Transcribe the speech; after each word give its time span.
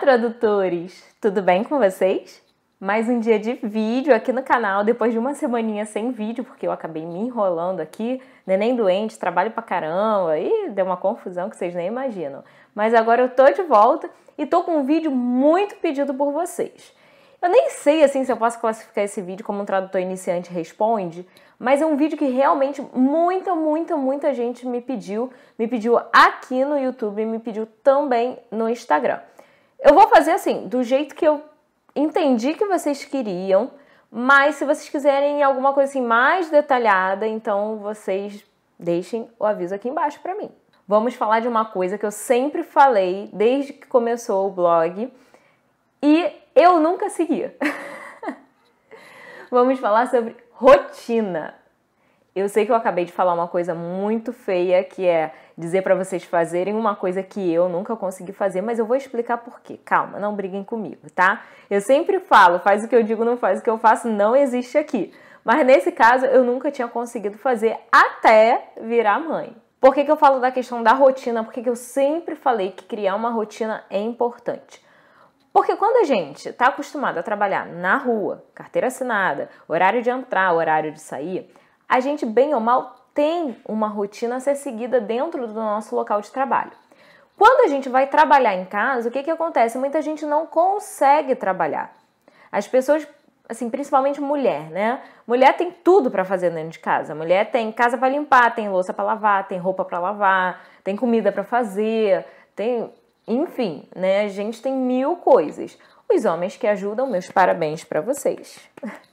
tradutores! 0.00 1.04
Tudo 1.20 1.42
bem 1.42 1.62
com 1.62 1.78
vocês? 1.78 2.42
Mais 2.80 3.06
um 3.06 3.20
dia 3.20 3.38
de 3.38 3.52
vídeo 3.62 4.14
aqui 4.14 4.32
no 4.32 4.42
canal, 4.42 4.82
depois 4.82 5.12
de 5.12 5.18
uma 5.18 5.34
semaninha 5.34 5.84
sem 5.84 6.10
vídeo, 6.10 6.42
porque 6.42 6.66
eu 6.66 6.72
acabei 6.72 7.04
me 7.04 7.18
enrolando 7.18 7.80
aqui, 7.80 8.18
neném 8.46 8.74
doente, 8.74 9.18
trabalho 9.18 9.50
pra 9.50 9.62
caramba, 9.62 10.38
e 10.38 10.70
deu 10.70 10.86
uma 10.86 10.96
confusão 10.96 11.50
que 11.50 11.56
vocês 11.56 11.74
nem 11.74 11.86
imaginam. 11.86 12.42
Mas 12.74 12.94
agora 12.94 13.20
eu 13.20 13.28
tô 13.28 13.44
de 13.50 13.60
volta 13.64 14.08
e 14.38 14.46
tô 14.46 14.64
com 14.64 14.78
um 14.78 14.84
vídeo 14.84 15.10
muito 15.10 15.76
pedido 15.76 16.14
por 16.14 16.32
vocês. 16.32 16.94
Eu 17.42 17.50
nem 17.50 17.68
sei 17.68 18.02
assim 18.02 18.24
se 18.24 18.32
eu 18.32 18.38
posso 18.38 18.58
classificar 18.58 19.04
esse 19.04 19.20
vídeo 19.20 19.44
como 19.44 19.60
um 19.60 19.66
tradutor 19.66 20.00
iniciante 20.00 20.50
responde, 20.50 21.28
mas 21.58 21.82
é 21.82 21.86
um 21.86 21.96
vídeo 21.96 22.16
que 22.16 22.24
realmente 22.24 22.80
muita, 22.94 23.54
muita, 23.54 23.98
muita 23.98 24.32
gente 24.32 24.66
me 24.66 24.80
pediu, 24.80 25.30
me 25.58 25.68
pediu 25.68 25.98
aqui 26.10 26.64
no 26.64 26.78
YouTube 26.78 27.20
e 27.20 27.26
me 27.26 27.38
pediu 27.38 27.66
também 27.84 28.38
no 28.50 28.66
Instagram. 28.66 29.20
Eu 29.82 29.94
vou 29.94 30.06
fazer 30.08 30.32
assim, 30.32 30.68
do 30.68 30.82
jeito 30.82 31.14
que 31.14 31.26
eu 31.26 31.42
entendi 31.96 32.54
que 32.54 32.66
vocês 32.66 33.04
queriam, 33.04 33.70
mas 34.10 34.56
se 34.56 34.64
vocês 34.64 34.88
quiserem 34.88 35.42
alguma 35.42 35.72
coisa 35.72 35.90
assim 35.90 36.02
mais 36.02 36.50
detalhada, 36.50 37.26
então 37.26 37.78
vocês 37.78 38.44
deixem 38.78 39.30
o 39.38 39.44
aviso 39.44 39.74
aqui 39.74 39.88
embaixo 39.88 40.20
para 40.20 40.34
mim. 40.34 40.50
Vamos 40.86 41.14
falar 41.14 41.40
de 41.40 41.48
uma 41.48 41.64
coisa 41.64 41.96
que 41.96 42.04
eu 42.04 42.10
sempre 42.10 42.62
falei 42.62 43.30
desde 43.32 43.72
que 43.72 43.86
começou 43.86 44.48
o 44.48 44.50
blog 44.50 45.12
e 46.02 46.32
eu 46.54 46.80
nunca 46.80 47.08
seguia. 47.08 47.56
Vamos 49.50 49.78
falar 49.78 50.08
sobre 50.08 50.36
rotina. 50.52 51.54
Eu 52.34 52.48
sei 52.48 52.64
que 52.64 52.70
eu 52.70 52.76
acabei 52.76 53.04
de 53.04 53.12
falar 53.12 53.34
uma 53.34 53.48
coisa 53.48 53.74
muito 53.74 54.32
feia, 54.32 54.84
que 54.84 55.04
é 55.04 55.32
dizer 55.58 55.82
para 55.82 55.96
vocês 55.96 56.22
fazerem 56.22 56.74
uma 56.74 56.94
coisa 56.94 57.22
que 57.22 57.52
eu 57.52 57.68
nunca 57.68 57.96
consegui 57.96 58.32
fazer, 58.32 58.62
mas 58.62 58.78
eu 58.78 58.86
vou 58.86 58.96
explicar 58.96 59.38
por 59.38 59.60
quê. 59.60 59.78
Calma, 59.84 60.18
não 60.18 60.34
briguem 60.34 60.62
comigo, 60.62 61.10
tá? 61.12 61.42
Eu 61.68 61.80
sempre 61.80 62.20
falo, 62.20 62.60
faz 62.60 62.84
o 62.84 62.88
que 62.88 62.94
eu 62.94 63.02
digo, 63.02 63.24
não 63.24 63.36
faz 63.36 63.58
o 63.58 63.62
que 63.62 63.70
eu 63.70 63.78
faço, 63.78 64.08
não 64.08 64.36
existe 64.36 64.78
aqui. 64.78 65.12
Mas 65.44 65.66
nesse 65.66 65.90
caso, 65.90 66.24
eu 66.26 66.44
nunca 66.44 66.70
tinha 66.70 66.86
conseguido 66.86 67.36
fazer 67.36 67.76
até 67.90 68.72
virar 68.80 69.18
mãe. 69.18 69.56
Por 69.80 69.94
que, 69.94 70.04
que 70.04 70.10
eu 70.10 70.16
falo 70.16 70.38
da 70.38 70.52
questão 70.52 70.82
da 70.82 70.92
rotina? 70.92 71.42
Porque 71.42 71.66
eu 71.66 71.74
sempre 71.74 72.36
falei 72.36 72.70
que 72.70 72.84
criar 72.84 73.16
uma 73.16 73.30
rotina 73.30 73.82
é 73.90 73.98
importante. 73.98 74.84
Porque 75.52 75.74
quando 75.74 75.96
a 75.96 76.04
gente 76.04 76.48
está 76.48 76.66
acostumado 76.66 77.18
a 77.18 77.22
trabalhar 77.22 77.66
na 77.66 77.96
rua, 77.96 78.44
carteira 78.54 78.86
assinada, 78.86 79.48
horário 79.66 80.02
de 80.02 80.10
entrar, 80.10 80.52
horário 80.52 80.92
de 80.92 81.00
sair, 81.00 81.50
a 81.90 81.98
gente, 81.98 82.24
bem 82.24 82.54
ou 82.54 82.60
mal, 82.60 82.94
tem 83.12 83.56
uma 83.66 83.88
rotina 83.88 84.36
a 84.36 84.40
ser 84.40 84.54
seguida 84.54 85.00
dentro 85.00 85.48
do 85.48 85.54
nosso 85.54 85.96
local 85.96 86.20
de 86.20 86.30
trabalho. 86.30 86.70
Quando 87.36 87.64
a 87.64 87.68
gente 87.68 87.88
vai 87.88 88.06
trabalhar 88.06 88.54
em 88.54 88.64
casa, 88.64 89.08
o 89.08 89.12
que, 89.12 89.24
que 89.24 89.30
acontece? 89.30 89.76
Muita 89.76 90.00
gente 90.00 90.24
não 90.24 90.46
consegue 90.46 91.34
trabalhar. 91.34 91.92
As 92.52 92.68
pessoas, 92.68 93.08
assim, 93.48 93.68
principalmente 93.68 94.20
mulher, 94.20 94.70
né? 94.70 95.00
Mulher 95.26 95.56
tem 95.56 95.72
tudo 95.72 96.12
para 96.12 96.24
fazer 96.24 96.50
dentro 96.50 96.70
de 96.70 96.78
casa. 96.78 97.12
Mulher 97.12 97.50
tem 97.50 97.72
casa 97.72 97.98
para 97.98 98.08
limpar, 98.08 98.54
tem 98.54 98.68
louça 98.68 98.94
para 98.94 99.04
lavar, 99.04 99.48
tem 99.48 99.58
roupa 99.58 99.84
para 99.84 99.98
lavar, 99.98 100.64
tem 100.84 100.94
comida 100.94 101.32
para 101.32 101.42
fazer, 101.42 102.24
tem 102.54 102.88
enfim, 103.26 103.88
né? 103.96 104.26
A 104.26 104.28
gente 104.28 104.62
tem 104.62 104.72
mil 104.72 105.16
coisas. 105.16 105.76
Os 106.08 106.24
homens 106.24 106.56
que 106.56 106.68
ajudam, 106.68 107.08
meus 107.08 107.28
parabéns 107.32 107.82
para 107.82 108.00
vocês. 108.00 108.60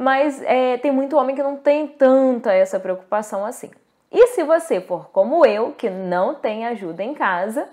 Mas 0.00 0.40
é, 0.44 0.78
tem 0.78 0.90
muito 0.90 1.14
homem 1.14 1.36
que 1.36 1.42
não 1.42 1.58
tem 1.58 1.86
tanta 1.86 2.54
essa 2.54 2.80
preocupação 2.80 3.44
assim. 3.44 3.70
E 4.10 4.28
se 4.28 4.42
você 4.42 4.80
for 4.80 5.10
como 5.10 5.44
eu, 5.44 5.72
que 5.72 5.90
não 5.90 6.34
tem 6.34 6.64
ajuda 6.64 7.02
em 7.02 7.12
casa, 7.12 7.68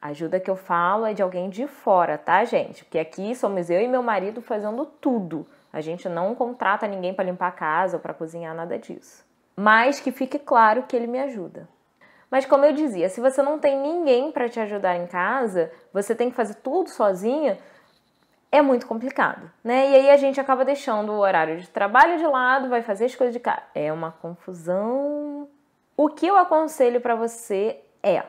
ajuda 0.00 0.38
que 0.38 0.48
eu 0.48 0.54
falo 0.54 1.04
é 1.04 1.12
de 1.12 1.22
alguém 1.22 1.50
de 1.50 1.66
fora, 1.66 2.16
tá, 2.16 2.44
gente? 2.44 2.84
Porque 2.84 3.00
aqui 3.00 3.34
somos 3.34 3.68
eu 3.68 3.80
e 3.80 3.88
meu 3.88 4.00
marido 4.00 4.40
fazendo 4.40 4.86
tudo. 4.86 5.44
A 5.72 5.80
gente 5.80 6.08
não 6.08 6.36
contrata 6.36 6.86
ninguém 6.86 7.12
para 7.12 7.24
limpar 7.24 7.48
a 7.48 7.52
casa 7.52 7.96
ou 7.96 8.00
para 8.00 8.14
cozinhar, 8.14 8.54
nada 8.54 8.78
disso. 8.78 9.24
Mas 9.56 9.98
que 9.98 10.12
fique 10.12 10.38
claro 10.38 10.84
que 10.84 10.94
ele 10.94 11.08
me 11.08 11.18
ajuda. 11.18 11.68
Mas 12.30 12.46
como 12.46 12.64
eu 12.64 12.72
dizia, 12.72 13.08
se 13.08 13.20
você 13.20 13.42
não 13.42 13.58
tem 13.58 13.76
ninguém 13.76 14.30
para 14.30 14.48
te 14.48 14.60
ajudar 14.60 14.96
em 14.96 15.08
casa, 15.08 15.72
você 15.92 16.14
tem 16.14 16.30
que 16.30 16.36
fazer 16.36 16.54
tudo 16.62 16.88
sozinha, 16.90 17.58
é 18.52 18.60
muito 18.60 18.86
complicado, 18.86 19.50
né? 19.62 19.90
E 19.90 19.94
aí 19.94 20.10
a 20.10 20.16
gente 20.16 20.40
acaba 20.40 20.64
deixando 20.64 21.12
o 21.12 21.18
horário 21.18 21.58
de 21.58 21.68
trabalho 21.68 22.18
de 22.18 22.26
lado, 22.26 22.68
vai 22.68 22.82
fazer 22.82 23.04
as 23.04 23.14
coisas 23.14 23.32
de 23.32 23.40
casa. 23.40 23.62
É 23.74 23.92
uma 23.92 24.10
confusão. 24.10 25.48
O 25.96 26.08
que 26.08 26.26
eu 26.26 26.36
aconselho 26.36 27.00
para 27.00 27.14
você 27.14 27.78
é: 28.02 28.24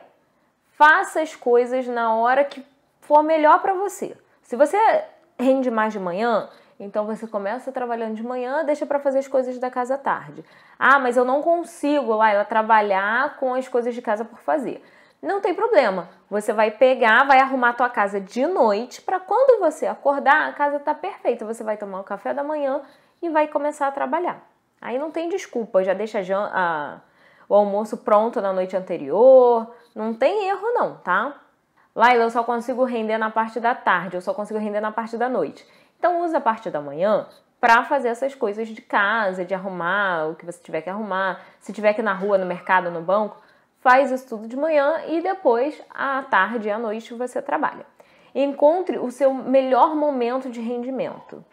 faça 0.72 1.20
as 1.20 1.34
coisas 1.34 1.86
na 1.88 2.14
hora 2.14 2.44
que 2.44 2.64
for 3.00 3.22
melhor 3.22 3.60
para 3.60 3.74
você. 3.74 4.16
Se 4.42 4.56
você 4.56 4.76
rende 5.38 5.70
mais 5.70 5.92
de 5.92 5.98
manhã, 5.98 6.48
então 6.78 7.04
você 7.04 7.26
começa 7.26 7.72
trabalhando 7.72 8.14
de 8.14 8.22
manhã, 8.22 8.64
deixa 8.64 8.86
para 8.86 9.00
fazer 9.00 9.20
as 9.20 9.28
coisas 9.28 9.58
da 9.58 9.70
casa 9.70 9.94
à 9.94 9.98
tarde. 9.98 10.44
Ah, 10.78 10.98
mas 10.98 11.16
eu 11.16 11.24
não 11.24 11.42
consigo 11.42 12.14
lá 12.14 12.44
trabalhar 12.44 13.36
com 13.38 13.54
as 13.54 13.66
coisas 13.68 13.94
de 13.94 14.02
casa 14.02 14.24
por 14.24 14.38
fazer. 14.38 14.82
Não 15.22 15.40
tem 15.40 15.54
problema. 15.54 16.08
Você 16.28 16.52
vai 16.52 16.72
pegar, 16.72 17.24
vai 17.24 17.38
arrumar 17.38 17.70
a 17.70 17.74
tua 17.74 17.88
casa 17.88 18.20
de 18.20 18.44
noite 18.44 19.00
para 19.00 19.20
quando 19.20 19.60
você 19.60 19.86
acordar, 19.86 20.48
a 20.48 20.52
casa 20.52 20.80
tá 20.80 20.92
perfeita. 20.92 21.46
Você 21.46 21.62
vai 21.62 21.76
tomar 21.76 22.00
o 22.00 22.04
café 22.04 22.34
da 22.34 22.42
manhã 22.42 22.82
e 23.22 23.30
vai 23.30 23.46
começar 23.46 23.86
a 23.86 23.92
trabalhar. 23.92 24.42
Aí 24.80 24.98
não 24.98 25.12
tem 25.12 25.28
desculpa, 25.28 25.84
já 25.84 25.94
deixa 25.94 26.18
a, 26.52 26.98
o 27.48 27.54
almoço 27.54 27.98
pronto 27.98 28.40
na 28.40 28.52
noite 28.52 28.76
anterior. 28.76 29.72
Não 29.94 30.12
tem 30.12 30.48
erro 30.48 30.72
não, 30.74 30.96
tá? 30.96 31.40
Laila, 31.94 32.24
eu 32.24 32.30
só 32.30 32.42
consigo 32.42 32.82
render 32.84 33.18
na 33.18 33.30
parte 33.30 33.60
da 33.60 33.74
tarde, 33.74 34.16
eu 34.16 34.20
só 34.20 34.34
consigo 34.34 34.58
render 34.58 34.80
na 34.80 34.90
parte 34.90 35.16
da 35.16 35.28
noite. 35.28 35.64
Então 35.98 36.22
usa 36.22 36.38
a 36.38 36.40
parte 36.40 36.68
da 36.68 36.80
manhã 36.80 37.28
para 37.60 37.84
fazer 37.84 38.08
essas 38.08 38.34
coisas 38.34 38.66
de 38.66 38.82
casa, 38.82 39.44
de 39.44 39.54
arrumar 39.54 40.30
o 40.30 40.34
que 40.34 40.44
você 40.44 40.60
tiver 40.60 40.80
que 40.80 40.90
arrumar. 40.90 41.40
Se 41.60 41.72
tiver 41.72 41.92
que 41.92 42.00
ir 42.00 42.04
na 42.04 42.14
rua, 42.14 42.38
no 42.38 42.46
mercado, 42.46 42.90
no 42.90 43.00
banco, 43.00 43.36
faz 43.82 44.10
isso 44.10 44.28
tudo 44.28 44.48
de 44.48 44.56
manhã 44.56 45.02
e 45.08 45.20
depois, 45.20 45.78
à 45.90 46.22
tarde 46.22 46.68
e 46.68 46.70
à 46.70 46.78
noite, 46.78 47.12
você 47.12 47.42
trabalha. 47.42 47.84
Encontre 48.34 48.98
o 48.98 49.10
seu 49.10 49.34
melhor 49.34 49.94
momento 49.94 50.48
de 50.48 50.60
rendimento. 50.60 51.44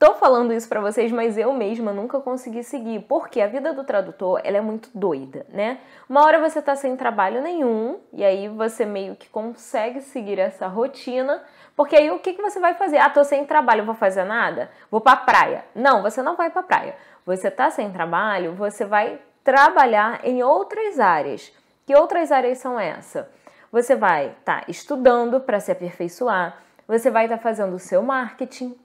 Tô 0.00 0.14
falando 0.14 0.50
isso 0.50 0.66
para 0.66 0.80
vocês, 0.80 1.12
mas 1.12 1.36
eu 1.36 1.52
mesma 1.52 1.92
nunca 1.92 2.18
consegui 2.20 2.62
seguir, 2.62 3.00
porque 3.00 3.38
a 3.38 3.46
vida 3.46 3.70
do 3.74 3.84
tradutor, 3.84 4.40
ela 4.42 4.56
é 4.56 4.60
muito 4.62 4.88
doida, 4.94 5.44
né? 5.50 5.78
Uma 6.08 6.24
hora 6.24 6.40
você 6.40 6.62
tá 6.62 6.74
sem 6.74 6.96
trabalho 6.96 7.42
nenhum, 7.42 8.00
e 8.10 8.24
aí 8.24 8.48
você 8.48 8.86
meio 8.86 9.14
que 9.14 9.28
consegue 9.28 10.00
seguir 10.00 10.38
essa 10.38 10.66
rotina, 10.66 11.42
porque 11.76 11.94
aí 11.94 12.10
o 12.10 12.18
que, 12.18 12.32
que 12.32 12.40
você 12.40 12.58
vai 12.58 12.72
fazer? 12.72 12.96
Ah, 12.96 13.10
tô 13.10 13.22
sem 13.22 13.44
trabalho, 13.44 13.84
vou 13.84 13.94
fazer 13.94 14.24
nada? 14.24 14.70
Vou 14.90 15.02
pra 15.02 15.16
praia. 15.16 15.66
Não, 15.74 16.00
você 16.00 16.22
não 16.22 16.34
vai 16.34 16.48
pra 16.48 16.62
praia. 16.62 16.96
Você 17.26 17.50
tá 17.50 17.70
sem 17.70 17.92
trabalho, 17.92 18.54
você 18.54 18.86
vai 18.86 19.20
trabalhar 19.44 20.20
em 20.24 20.42
outras 20.42 20.98
áreas. 20.98 21.52
Que 21.86 21.94
outras 21.94 22.30
áreas 22.30 22.58
são 22.58 22.78
essas? 22.78 23.26
Você 23.72 23.94
vai 23.94 24.28
estar 24.38 24.60
tá 24.60 24.64
estudando 24.68 25.40
para 25.40 25.60
se 25.60 25.70
aperfeiçoar, 25.70 26.56
você 26.86 27.10
vai 27.10 27.26
estar 27.26 27.36
tá 27.36 27.42
fazendo 27.42 27.74
o 27.74 27.78
seu 27.78 28.02
marketing, 28.02 28.76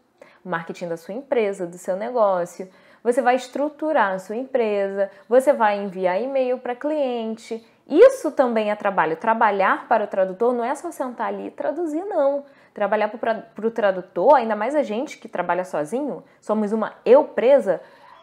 marketing 0.43 0.87
da 0.87 0.97
sua 0.97 1.13
empresa, 1.15 1.65
do 1.65 1.77
seu 1.77 1.95
negócio. 1.95 2.69
Você 3.03 3.21
vai 3.21 3.35
estruturar 3.35 4.13
a 4.13 4.19
sua 4.19 4.35
empresa, 4.35 5.11
você 5.29 5.53
vai 5.53 5.77
enviar 5.77 6.21
e-mail 6.21 6.57
para 6.59 6.75
cliente. 6.75 7.65
Isso 7.87 8.31
também 8.31 8.71
é 8.71 8.75
trabalho. 8.75 9.15
Trabalhar 9.15 9.87
para 9.87 10.05
o 10.05 10.07
tradutor 10.07 10.53
não 10.53 10.63
é 10.63 10.73
só 10.73 10.91
sentar 10.91 11.27
ali 11.27 11.47
e 11.47 11.51
traduzir, 11.51 12.03
não. 12.05 12.43
Trabalhar 12.73 13.09
para 13.09 13.67
o 13.67 13.71
tradutor, 13.71 14.35
ainda 14.35 14.55
mais 14.55 14.75
a 14.75 14.83
gente 14.83 15.17
que 15.17 15.27
trabalha 15.27 15.63
sozinho, 15.63 16.23
somos 16.41 16.71
uma 16.71 16.93
eu 17.05 17.23
presa, 17.23 17.79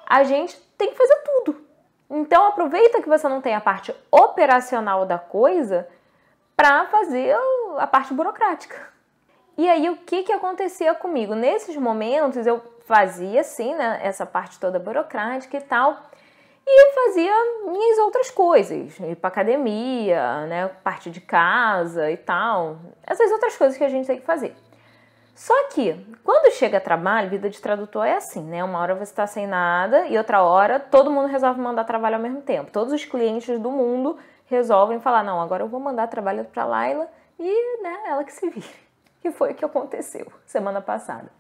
a 0.07 0.25
gente 0.25 0.57
tem 0.77 0.91
que 0.91 0.97
fazer. 0.97 1.22
Então 2.15 2.47
aproveita 2.47 3.01
que 3.01 3.09
você 3.09 3.27
não 3.27 3.41
tem 3.41 3.55
a 3.55 3.61
parte 3.61 3.95
operacional 4.11 5.07
da 5.07 5.19
coisa 5.19 5.89
para 6.55 6.85
fazer 6.87 7.35
a 7.79 7.87
parte 7.87 8.13
burocrática. 8.13 8.77
E 9.57 9.69
aí, 9.69 9.89
o 9.89 9.97
que, 9.97 10.23
que 10.23 10.33
acontecia 10.33 10.95
comigo? 10.95 11.35
Nesses 11.35 11.75
momentos, 11.77 12.47
eu 12.47 12.63
fazia, 12.87 13.41
assim, 13.41 13.75
né, 13.75 14.01
essa 14.03 14.27
parte 14.27 14.59
toda 14.59 14.79
burocrática 14.79 15.57
e 15.57 15.61
tal, 15.61 15.97
e 16.67 16.95
fazia 16.95 17.33
minhas 17.67 17.99
outras 17.99 18.31
coisas, 18.31 18.99
ir 18.99 19.17
pra 19.17 19.29
academia, 19.29 20.47
né, 20.47 20.69
parte 20.85 21.11
de 21.11 21.21
casa 21.21 22.11
e 22.11 22.17
tal, 22.17 22.79
essas 23.07 23.31
outras 23.31 23.57
coisas 23.57 23.77
que 23.77 23.85
a 23.85 23.89
gente 23.89 24.07
tem 24.07 24.21
que 24.21 24.27
fazer. 24.27 24.55
Só 25.35 25.69
que, 25.71 25.95
quando 26.23 26.53
chega 26.53 26.79
trabalho, 26.79 27.31
vida 27.31 27.49
de 27.49 27.61
tradutor 27.61 28.07
é 28.07 28.17
assim, 28.17 28.43
né? 28.43 28.63
Uma 28.63 28.79
hora 28.79 28.95
você 28.95 29.05
está 29.05 29.27
sem 29.27 29.47
nada 29.47 30.07
e 30.07 30.19
outra 30.19 30.43
hora 30.43 30.79
todo 30.79 31.11
mundo 31.11 31.29
resolve 31.29 31.61
mandar 31.61 31.85
trabalho 31.85 32.17
ao 32.17 32.23
mesmo 32.23 32.43
tempo. 32.43 32.71
Todos 32.71 32.93
os 32.93 33.05
clientes 33.05 33.59
do 33.59 33.71
mundo 33.71 34.19
resolvem 34.47 35.01
falar: 35.01 35.23
não, 35.23 35.41
agora 35.41 35.63
eu 35.63 35.69
vou 35.69 35.81
mandar 35.81 36.07
trabalho 36.09 36.45
para 36.45 36.65
Laila 36.65 37.09
e 37.39 37.83
né, 37.83 37.97
ela 38.07 38.25
que 38.25 38.33
se 38.33 38.49
vire 38.51 38.67
que 39.21 39.31
foi 39.31 39.53
o 39.53 39.55
que 39.55 39.65
aconteceu 39.65 40.31
semana 40.45 40.81
passada. 40.81 41.31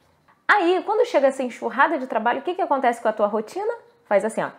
Aí, 0.49 0.83
quando 0.85 1.06
chega 1.06 1.29
essa 1.29 1.43
enxurrada 1.43 1.99
de 1.99 2.06
trabalho, 2.06 2.41
o 2.41 2.43
que, 2.43 2.55
que 2.55 2.62
acontece 2.62 3.00
com 3.00 3.09
a 3.09 3.12
tua 3.12 3.27
rotina? 3.27 3.73
Faz 4.05 4.25
assim, 4.25 4.43
ó. 4.43 4.50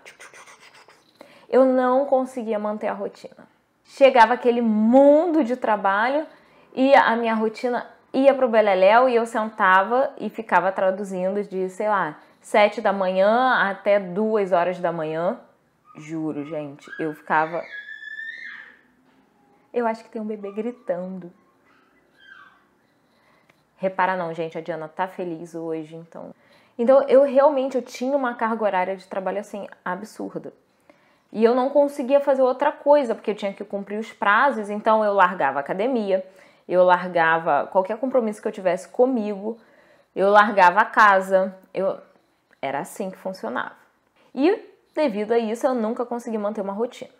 Eu 1.49 1.65
não 1.65 2.05
conseguia 2.05 2.57
manter 2.57 2.87
a 2.87 2.93
rotina. 2.93 3.47
Chegava 3.83 4.33
aquele 4.33 4.61
mundo 4.61 5.43
de 5.43 5.55
trabalho 5.55 6.25
e 6.73 6.95
a 6.95 7.15
minha 7.15 7.35
rotina 7.35 7.92
ia 8.13 8.33
pro 8.35 8.47
Beleléu 8.47 9.09
e 9.09 9.15
eu 9.15 9.25
sentava 9.25 10.13
e 10.19 10.29
ficava 10.29 10.71
traduzindo 10.71 11.43
de, 11.43 11.69
sei 11.69 11.89
lá, 11.89 12.19
sete 12.39 12.79
da 12.79 12.93
manhã 12.93 13.55
até 13.55 13.99
duas 13.99 14.51
horas 14.51 14.79
da 14.79 14.91
manhã. 14.91 15.39
Juro, 15.97 16.45
gente, 16.45 16.89
eu 16.99 17.13
ficava. 17.13 17.63
Eu 19.73 19.87
acho 19.87 20.03
que 20.03 20.09
tem 20.09 20.21
um 20.21 20.25
bebê 20.25 20.51
gritando. 20.51 21.31
Repara 23.77 24.15
não, 24.15 24.33
gente, 24.33 24.57
a 24.57 24.61
Diana 24.61 24.87
tá 24.87 25.07
feliz 25.07 25.55
hoje, 25.55 25.95
então. 25.95 26.33
Então, 26.77 27.03
eu 27.07 27.23
realmente 27.23 27.75
eu 27.75 27.81
tinha 27.81 28.15
uma 28.15 28.33
carga 28.33 28.63
horária 28.63 28.95
de 28.95 29.07
trabalho 29.07 29.39
assim 29.39 29.67
absurda. 29.83 30.53
E 31.31 31.43
eu 31.43 31.55
não 31.55 31.69
conseguia 31.69 32.19
fazer 32.19 32.43
outra 32.43 32.71
coisa, 32.71 33.15
porque 33.15 33.31
eu 33.31 33.35
tinha 33.35 33.51
que 33.51 33.63
cumprir 33.63 33.99
os 33.99 34.13
prazos, 34.13 34.69
então 34.69 35.03
eu 35.03 35.13
largava 35.13 35.59
a 35.59 35.61
academia, 35.61 36.23
eu 36.67 36.83
largava 36.83 37.67
qualquer 37.67 37.97
compromisso 37.97 38.41
que 38.41 38.47
eu 38.47 38.51
tivesse 38.51 38.87
comigo, 38.87 39.57
eu 40.15 40.29
largava 40.29 40.81
a 40.81 40.85
casa, 40.85 41.55
eu 41.73 41.99
era 42.61 42.79
assim 42.79 43.09
que 43.09 43.17
funcionava. 43.17 43.73
E 44.33 44.73
devido 44.95 45.33
a 45.33 45.39
isso 45.39 45.65
eu 45.65 45.73
nunca 45.73 46.05
consegui 46.05 46.37
manter 46.37 46.61
uma 46.61 46.73
rotina. 46.73 47.11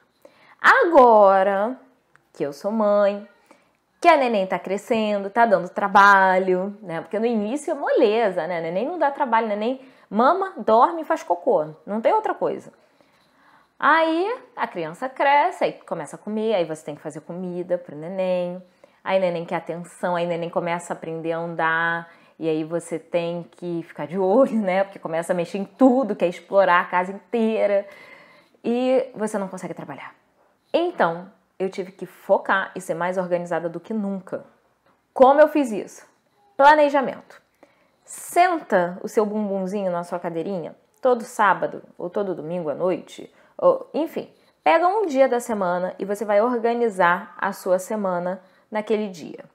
Agora 0.61 1.77
que 2.33 2.43
eu 2.43 2.53
sou 2.53 2.71
mãe, 2.71 3.27
que 4.01 4.07
a 4.07 4.17
neném 4.17 4.45
tá 4.47 4.57
crescendo, 4.57 5.29
tá 5.29 5.45
dando 5.45 5.69
trabalho, 5.69 6.77
né? 6.81 7.01
Porque 7.01 7.19
no 7.19 7.25
início 7.25 7.71
é 7.71 7.73
moleza, 7.73 8.47
né? 8.47 8.59
Neném 8.59 8.85
não 8.85 8.97
dá 8.97 9.11
trabalho, 9.11 9.47
neném 9.47 9.81
mama, 10.09 10.53
dorme 10.57 11.01
e 11.01 11.05
faz 11.05 11.23
cocô, 11.23 11.67
não 11.85 12.01
tem 12.01 12.13
outra 12.13 12.33
coisa. 12.33 12.71
Aí 13.79 14.39
a 14.55 14.67
criança 14.67 15.09
cresce, 15.09 15.63
aí 15.63 15.73
começa 15.73 16.15
a 16.15 16.19
comer, 16.19 16.53
aí 16.53 16.65
você 16.65 16.85
tem 16.85 16.95
que 16.95 17.01
fazer 17.01 17.21
comida 17.21 17.77
pro 17.77 17.95
neném. 17.95 18.61
Aí 19.03 19.19
neném 19.19 19.45
quer 19.45 19.55
atenção, 19.57 20.15
aí 20.15 20.25
neném 20.25 20.50
começa 20.50 20.94
a 20.94 20.95
aprender 20.95 21.33
a 21.33 21.39
andar, 21.39 22.09
e 22.39 22.47
aí 22.47 22.63
você 22.63 22.97
tem 22.97 23.44
que 23.44 23.83
ficar 23.83 24.07
de 24.07 24.17
olho, 24.17 24.55
né? 24.61 24.83
Porque 24.83 25.00
começa 25.00 25.33
a 25.33 25.35
mexer 25.35 25.57
em 25.57 25.65
tudo, 25.65 26.15
quer 26.15 26.27
explorar 26.27 26.81
a 26.81 26.85
casa 26.85 27.11
inteira 27.11 27.85
e 28.63 29.09
você 29.15 29.38
não 29.38 29.47
consegue 29.47 29.73
trabalhar. 29.73 30.15
Então, 30.73 31.29
eu 31.59 31.69
tive 31.69 31.91
que 31.91 32.05
focar 32.05 32.71
e 32.75 32.81
ser 32.81 32.94
mais 32.94 33.17
organizada 33.17 33.69
do 33.69 33.79
que 33.79 33.94
nunca. 33.94 34.45
Como 35.13 35.39
eu 35.39 35.47
fiz 35.47 35.71
isso? 35.71 36.07
Planejamento. 36.57 37.41
Senta 38.03 38.97
o 39.01 39.07
seu 39.07 39.25
bumbumzinho 39.25 39.91
na 39.91 40.03
sua 40.03 40.19
cadeirinha 40.19 40.75
todo 41.01 41.23
sábado 41.23 41.83
ou 41.97 42.09
todo 42.09 42.33
domingo 42.33 42.69
à 42.69 42.73
noite, 42.73 43.31
ou 43.57 43.89
enfim, 43.94 44.33
pega 44.63 44.88
um 44.88 45.05
dia 45.05 45.27
da 45.27 45.41
semana 45.41 45.94
e 46.00 46.05
você 46.05 46.23
vai 46.23 46.41
organizar 46.41 47.35
a 47.38 47.51
sua 47.51 47.77
semana 47.77 48.41
naquele 48.73 49.07
dia. 49.07 49.45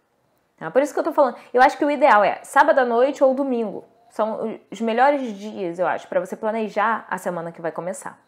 Tá? 0.56 0.70
Por 0.70 0.81
isso 0.81 0.94
que 0.94 1.00
eu 1.00 1.05
tô 1.05 1.12
falando, 1.12 1.37
eu 1.53 1.61
acho 1.61 1.76
que 1.76 1.85
o 1.85 1.91
ideal 1.91 2.23
é 2.25 2.41
sábado 2.44 2.79
à 2.79 2.85
noite 2.85 3.23
ou 3.23 3.35
domingo. 3.35 3.85
São 4.11 4.59
os 4.70 4.81
melhores 4.81 5.37
dias, 5.37 5.79
eu 5.79 5.87
acho, 5.87 6.09
para 6.09 6.20
você 6.20 6.37
planejar 6.37 7.05
a 7.11 7.19
semana 7.19 7.53
que 7.53 7.61
vai 7.61 7.73
começar. 7.73 8.19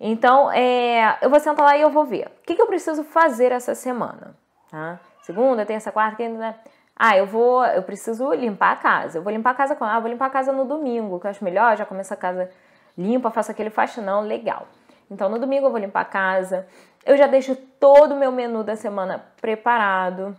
Então, 0.00 0.50
é, 0.50 1.18
eu 1.22 1.30
vou 1.30 1.38
sentar 1.38 1.64
lá 1.64 1.76
e 1.76 1.80
eu 1.82 1.90
vou 1.90 2.04
ver. 2.04 2.26
O 2.26 2.42
que, 2.44 2.56
que 2.56 2.62
eu 2.62 2.66
preciso 2.66 3.04
fazer 3.04 3.52
essa 3.52 3.74
semana? 3.74 4.34
Tá? 4.70 4.98
Segunda, 5.22 5.64
terça, 5.64 5.92
quarta, 5.92 6.16
quinta, 6.16 6.36
né? 6.36 6.54
Ah, 6.96 7.16
eu 7.16 7.26
vou, 7.26 7.64
eu 7.64 7.82
preciso 7.82 8.32
limpar 8.32 8.72
a 8.72 8.76
casa. 8.76 9.18
Eu 9.18 9.22
vou 9.22 9.32
limpar 9.32 9.50
a 9.50 9.54
casa 9.54 9.76
quando? 9.76 9.90
Ah, 9.90 10.00
vou 10.00 10.10
limpar 10.10 10.26
a 10.26 10.30
casa 10.30 10.52
no 10.52 10.64
domingo, 10.64 11.20
que 11.20 11.26
eu 11.26 11.30
acho 11.30 11.44
melhor, 11.44 11.76
já 11.76 11.84
começa 11.84 12.14
a 12.14 12.16
casa 12.16 12.50
limpa, 12.96 13.30
faço 13.30 13.50
aquele 13.50 13.70
faxinão 13.70 14.20
legal. 14.20 14.66
Então, 15.10 15.28
no 15.28 15.38
domingo 15.38 15.66
eu 15.66 15.70
vou 15.70 15.80
limpar 15.80 16.00
a 16.00 16.04
casa. 16.04 16.66
Eu 17.04 17.16
já 17.16 17.26
deixo 17.26 17.54
todo 17.78 18.14
o 18.14 18.18
meu 18.18 18.32
menu 18.32 18.64
da 18.64 18.76
semana 18.76 19.24
preparado. 19.40 20.36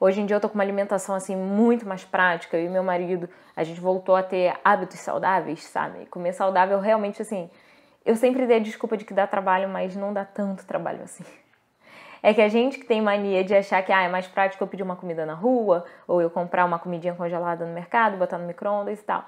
Hoje 0.00 0.20
em 0.20 0.26
dia 0.26 0.36
eu 0.36 0.40
tô 0.40 0.48
com 0.48 0.54
uma 0.54 0.62
alimentação 0.62 1.14
assim 1.14 1.36
muito 1.36 1.86
mais 1.86 2.04
prática. 2.04 2.56
Eu 2.56 2.66
e 2.66 2.68
meu 2.68 2.82
marido, 2.82 3.28
a 3.56 3.64
gente 3.64 3.80
voltou 3.80 4.14
a 4.14 4.22
ter 4.22 4.56
hábitos 4.64 5.00
saudáveis, 5.00 5.64
sabe? 5.64 6.06
Comer 6.06 6.32
saudável 6.32 6.78
realmente 6.78 7.20
assim. 7.20 7.50
Eu 8.06 8.16
sempre 8.16 8.46
dei 8.46 8.56
a 8.56 8.60
desculpa 8.60 8.96
de 8.96 9.04
que 9.04 9.12
dá 9.12 9.26
trabalho, 9.26 9.68
mas 9.68 9.94
não 9.96 10.12
dá 10.12 10.24
tanto 10.24 10.64
trabalho 10.64 11.02
assim. 11.02 11.24
É 12.22 12.32
que 12.32 12.40
a 12.40 12.48
gente 12.48 12.78
que 12.78 12.84
tem 12.84 13.00
mania 13.00 13.44
de 13.44 13.54
achar 13.54 13.82
que 13.82 13.92
ah, 13.92 14.02
é 14.02 14.08
mais 14.08 14.26
prático 14.26 14.62
eu 14.62 14.68
pedir 14.68 14.82
uma 14.82 14.96
comida 14.96 15.26
na 15.26 15.34
rua, 15.34 15.84
ou 16.06 16.20
eu 16.20 16.30
comprar 16.30 16.64
uma 16.64 16.78
comidinha 16.78 17.14
congelada 17.14 17.66
no 17.66 17.72
mercado, 17.72 18.16
botar 18.16 18.38
no 18.38 18.46
micro-ondas 18.46 18.98
e 18.98 19.04
tal. 19.04 19.24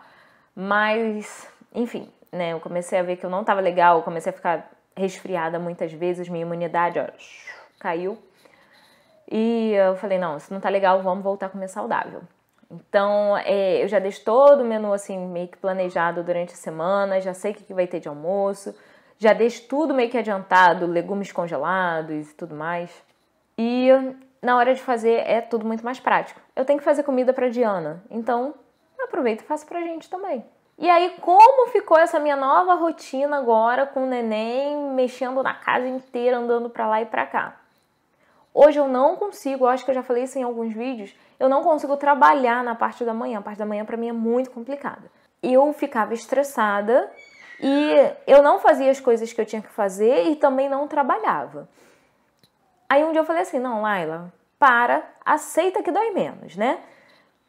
Mas, 0.55 1.49
enfim, 1.75 2.11
né? 2.33 2.53
Eu 2.53 2.61
comecei 2.61 2.99
a 2.99 3.03
ver 3.03 3.17
que 3.17 3.25
eu 3.25 3.31
não 3.31 3.45
tava 3.45 3.61
legal, 3.61 3.99
eu 3.99 4.03
comecei 4.03 4.31
a 4.31 4.35
ficar 4.35 4.71
resfriada 4.97 5.59
muitas 5.59 5.93
vezes, 5.93 6.29
minha 6.29 6.43
imunidade, 6.43 6.99
ó, 6.99 7.07
caiu. 7.79 8.19
E 9.31 9.73
eu 9.73 9.97
falei, 9.97 10.19
não, 10.19 10.37
isso 10.37 10.53
não 10.53 10.61
tá 10.61 10.69
legal, 10.69 11.03
vamos 11.03 11.23
voltar 11.23 11.47
a 11.47 11.49
comer 11.49 11.69
saudável. 11.69 12.23
Então, 12.71 13.37
é, 13.39 13.83
eu 13.83 13.89
já 13.89 13.99
deixo 13.99 14.25
todo 14.25 14.63
o 14.63 14.65
menu 14.65 14.93
assim 14.93 15.19
meio 15.19 15.49
que 15.49 15.59
planejado 15.59 16.23
durante 16.23 16.53
a 16.53 16.57
semana, 16.57 17.21
já 17.21 17.35
sei 17.35 17.53
o 17.53 17.55
que 17.55 17.75
vai 17.75 17.87
ter 17.87 18.01
de 18.01 18.09
almoço, 18.09 18.75
já 19.19 19.33
deixo 19.33 19.67
tudo 19.67 19.93
meio 19.93 20.09
que 20.09 20.19
adiantado, 20.19 20.87
legumes 20.87 21.33
congelados 21.33 22.31
e 22.31 22.35
tudo 22.35 22.55
mais. 22.55 22.91
E 23.59 23.89
na 24.41 24.57
hora 24.57 24.75
de 24.75 24.81
fazer 24.81 25.23
é 25.27 25.41
tudo 25.41 25.67
muito 25.67 25.85
mais 25.85 25.99
prático. 25.99 26.41
Eu 26.55 26.65
tenho 26.65 26.79
que 26.79 26.85
fazer 26.85 27.03
comida 27.03 27.33
para 27.33 27.49
Diana, 27.49 28.03
então 28.09 28.55
aproveito 29.03 29.41
e 29.41 29.45
faço 29.45 29.67
pra 29.67 29.81
gente 29.83 30.09
também. 30.09 30.45
E 30.81 30.89
aí, 30.89 31.15
como 31.21 31.69
ficou 31.69 31.99
essa 31.99 32.19
minha 32.19 32.37
nova 32.37 32.73
rotina 32.73 33.37
agora 33.37 33.87
com 33.87 34.05
o 34.05 34.07
neném 34.07 34.79
mexendo 34.95 35.43
na 35.43 35.53
casa 35.53 35.87
inteira, 35.87 36.39
andando 36.39 36.71
para 36.71 36.89
lá 36.89 37.03
e 37.03 37.05
para 37.05 37.27
cá? 37.27 37.57
Hoje 38.55 38.79
eu 38.79 38.89
não 38.89 39.15
consigo, 39.15 39.67
acho 39.67 39.85
que 39.85 39.91
eu 39.91 39.95
já 39.95 40.03
falei 40.03 40.25
isso 40.25 40.39
em 40.39 40.43
alguns 40.43 40.73
vídeos, 40.73 41.15
eu 41.39 41.51
não 41.51 41.63
consigo 41.63 41.99
trabalhar 41.99 42.65
na 42.65 42.75
parte 42.75 43.05
da 43.05 43.13
manhã. 43.13 43.41
A 43.41 43.43
parte 43.43 43.59
da 43.59 43.67
manhã 43.67 43.85
para 43.85 43.99
mim 43.99 44.09
é 44.09 44.13
muito 44.13 44.51
complicada. 44.51 45.11
Eu 45.43 45.71
ficava 45.75 46.15
estressada 46.15 47.13
e 47.61 47.95
eu 48.27 48.43
não 48.43 48.59
fazia 48.59 48.91
as 48.91 48.99
coisas 48.99 49.31
que 49.35 49.41
eu 49.41 49.45
tinha 49.45 49.61
que 49.61 49.71
fazer 49.71 50.29
e 50.29 50.37
também 50.37 50.67
não 50.67 50.89
trabalhava. 50.89 51.69
Aí 52.89 53.05
um 53.05 53.13
dia 53.13 53.21
eu 53.21 53.27
falei 53.27 53.43
assim: 53.43 53.59
"Não, 53.59 53.83
Laila, 53.83 54.33
para, 54.59 55.05
aceita 55.27 55.83
que 55.83 55.93
dói 55.93 56.11
menos, 56.13 56.57
né? 56.57 56.81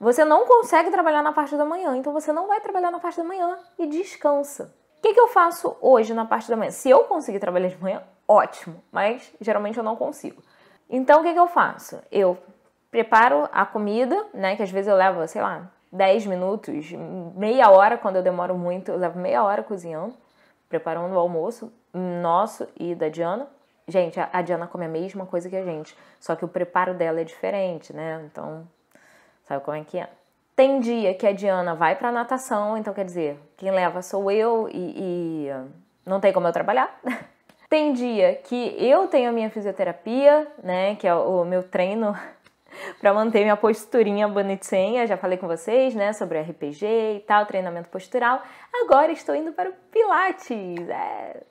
Você 0.02 0.26
não 0.26 0.48
consegue 0.48 0.90
trabalhar 0.90 1.22
na 1.22 1.32
parte 1.32 1.56
da 1.56 1.64
manhã, 1.64 1.96
então 1.96 2.12
você 2.12 2.34
não 2.34 2.48
vai 2.48 2.60
trabalhar 2.60 2.90
na 2.90 3.00
parte 3.00 3.18
da 3.18 3.24
manhã 3.24 3.60
e 3.78 3.86
descansa. 3.86 4.74
O 4.98 5.02
que, 5.04 5.14
que 5.14 5.20
eu 5.20 5.28
faço 5.28 5.78
hoje 5.80 6.12
na 6.16 6.26
parte 6.26 6.50
da 6.50 6.58
manhã? 6.58 6.72
Se 6.72 6.90
eu 6.90 7.04
conseguir 7.04 7.38
trabalhar 7.38 7.68
de 7.68 7.78
manhã, 7.78 8.02
ótimo, 8.28 8.84
mas 8.92 9.32
geralmente 9.40 9.78
eu 9.78 9.84
não 9.84 9.96
consigo. 9.96 10.42
Então, 10.90 11.20
o 11.20 11.24
que, 11.24 11.32
que 11.32 11.40
eu 11.40 11.48
faço? 11.48 12.02
Eu 12.12 12.36
preparo 12.90 13.48
a 13.52 13.64
comida, 13.64 14.26
né? 14.34 14.56
Que 14.56 14.64
às 14.64 14.72
vezes 14.72 14.90
eu 14.90 14.96
levo, 14.96 15.28
sei 15.28 15.40
lá, 15.40 15.70
10 15.92 16.26
minutos, 16.26 16.92
meia 17.36 17.70
hora, 17.70 17.96
quando 17.96 18.16
eu 18.16 18.24
demoro 18.24 18.58
muito, 18.58 18.90
eu 18.90 18.98
levo 18.98 19.20
meia 19.20 19.44
hora 19.44 19.62
cozinhando, 19.62 20.16
preparando 20.68 21.14
o 21.14 21.20
almoço 21.20 21.72
nosso 21.94 22.68
e 22.76 22.96
da 22.96 23.08
Diana. 23.08 23.48
Gente, 23.88 24.20
a 24.20 24.42
Diana 24.42 24.66
come 24.66 24.86
a 24.86 24.90
mesma 24.90 25.28
coisa 25.28 25.48
que 25.48 25.56
a 25.56 25.64
gente, 25.64 25.96
só 26.20 26.36
que 26.36 26.44
o 26.44 26.48
preparo 26.48 26.96
dela 26.96 27.22
é 27.22 27.24
diferente, 27.24 27.94
né? 27.94 28.24
Então, 28.26 28.68
sabe 29.52 29.66
como 29.66 29.76
é 29.76 29.84
que 29.84 29.98
é? 29.98 30.08
Tem 30.56 30.80
dia 30.80 31.14
que 31.14 31.28
a 31.28 31.34
Diana 31.34 31.76
vai 31.76 31.96
pra 31.96 32.12
natação, 32.12 32.78
então 32.78 32.94
quer 32.94 33.04
dizer, 33.04 33.38
quem 33.58 33.72
leva 33.72 34.02
sou 34.02 34.32
eu 34.32 34.70
e, 34.72 34.94
e 34.96 35.50
não 36.06 36.20
tem 36.20 36.32
como 36.32 36.48
eu 36.48 36.54
trabalhar. 36.54 37.00
Tem 37.70 37.94
dia 37.94 38.36
que 38.36 38.76
eu 38.78 39.08
tenho 39.08 39.30
a 39.30 39.32
minha 39.32 39.50
fisioterapia, 39.50 40.46
né, 40.62 40.96
que 40.96 41.08
é 41.08 41.16
o 41.16 41.46
meu 41.46 41.64
treino 41.64 42.14
para 43.00 43.14
manter 43.14 43.44
minha 43.44 43.56
posturinha 43.56 44.28
bonitinha. 44.28 45.08
Já 45.08 45.16
falei 45.16 45.38
com 45.38 45.48
vocês, 45.48 45.96
né, 45.96 46.12
sobre 46.12 46.42
RPG 46.42 46.86
e 46.86 47.20
tal, 47.26 47.46
treinamento 47.46 47.88
postural. 47.88 48.42
Agora 48.84 49.14
estou 49.14 49.34
indo 49.34 49.54
para 49.54 49.70
o 49.70 49.74
Pilates. 49.90 50.90
É. 50.90 51.44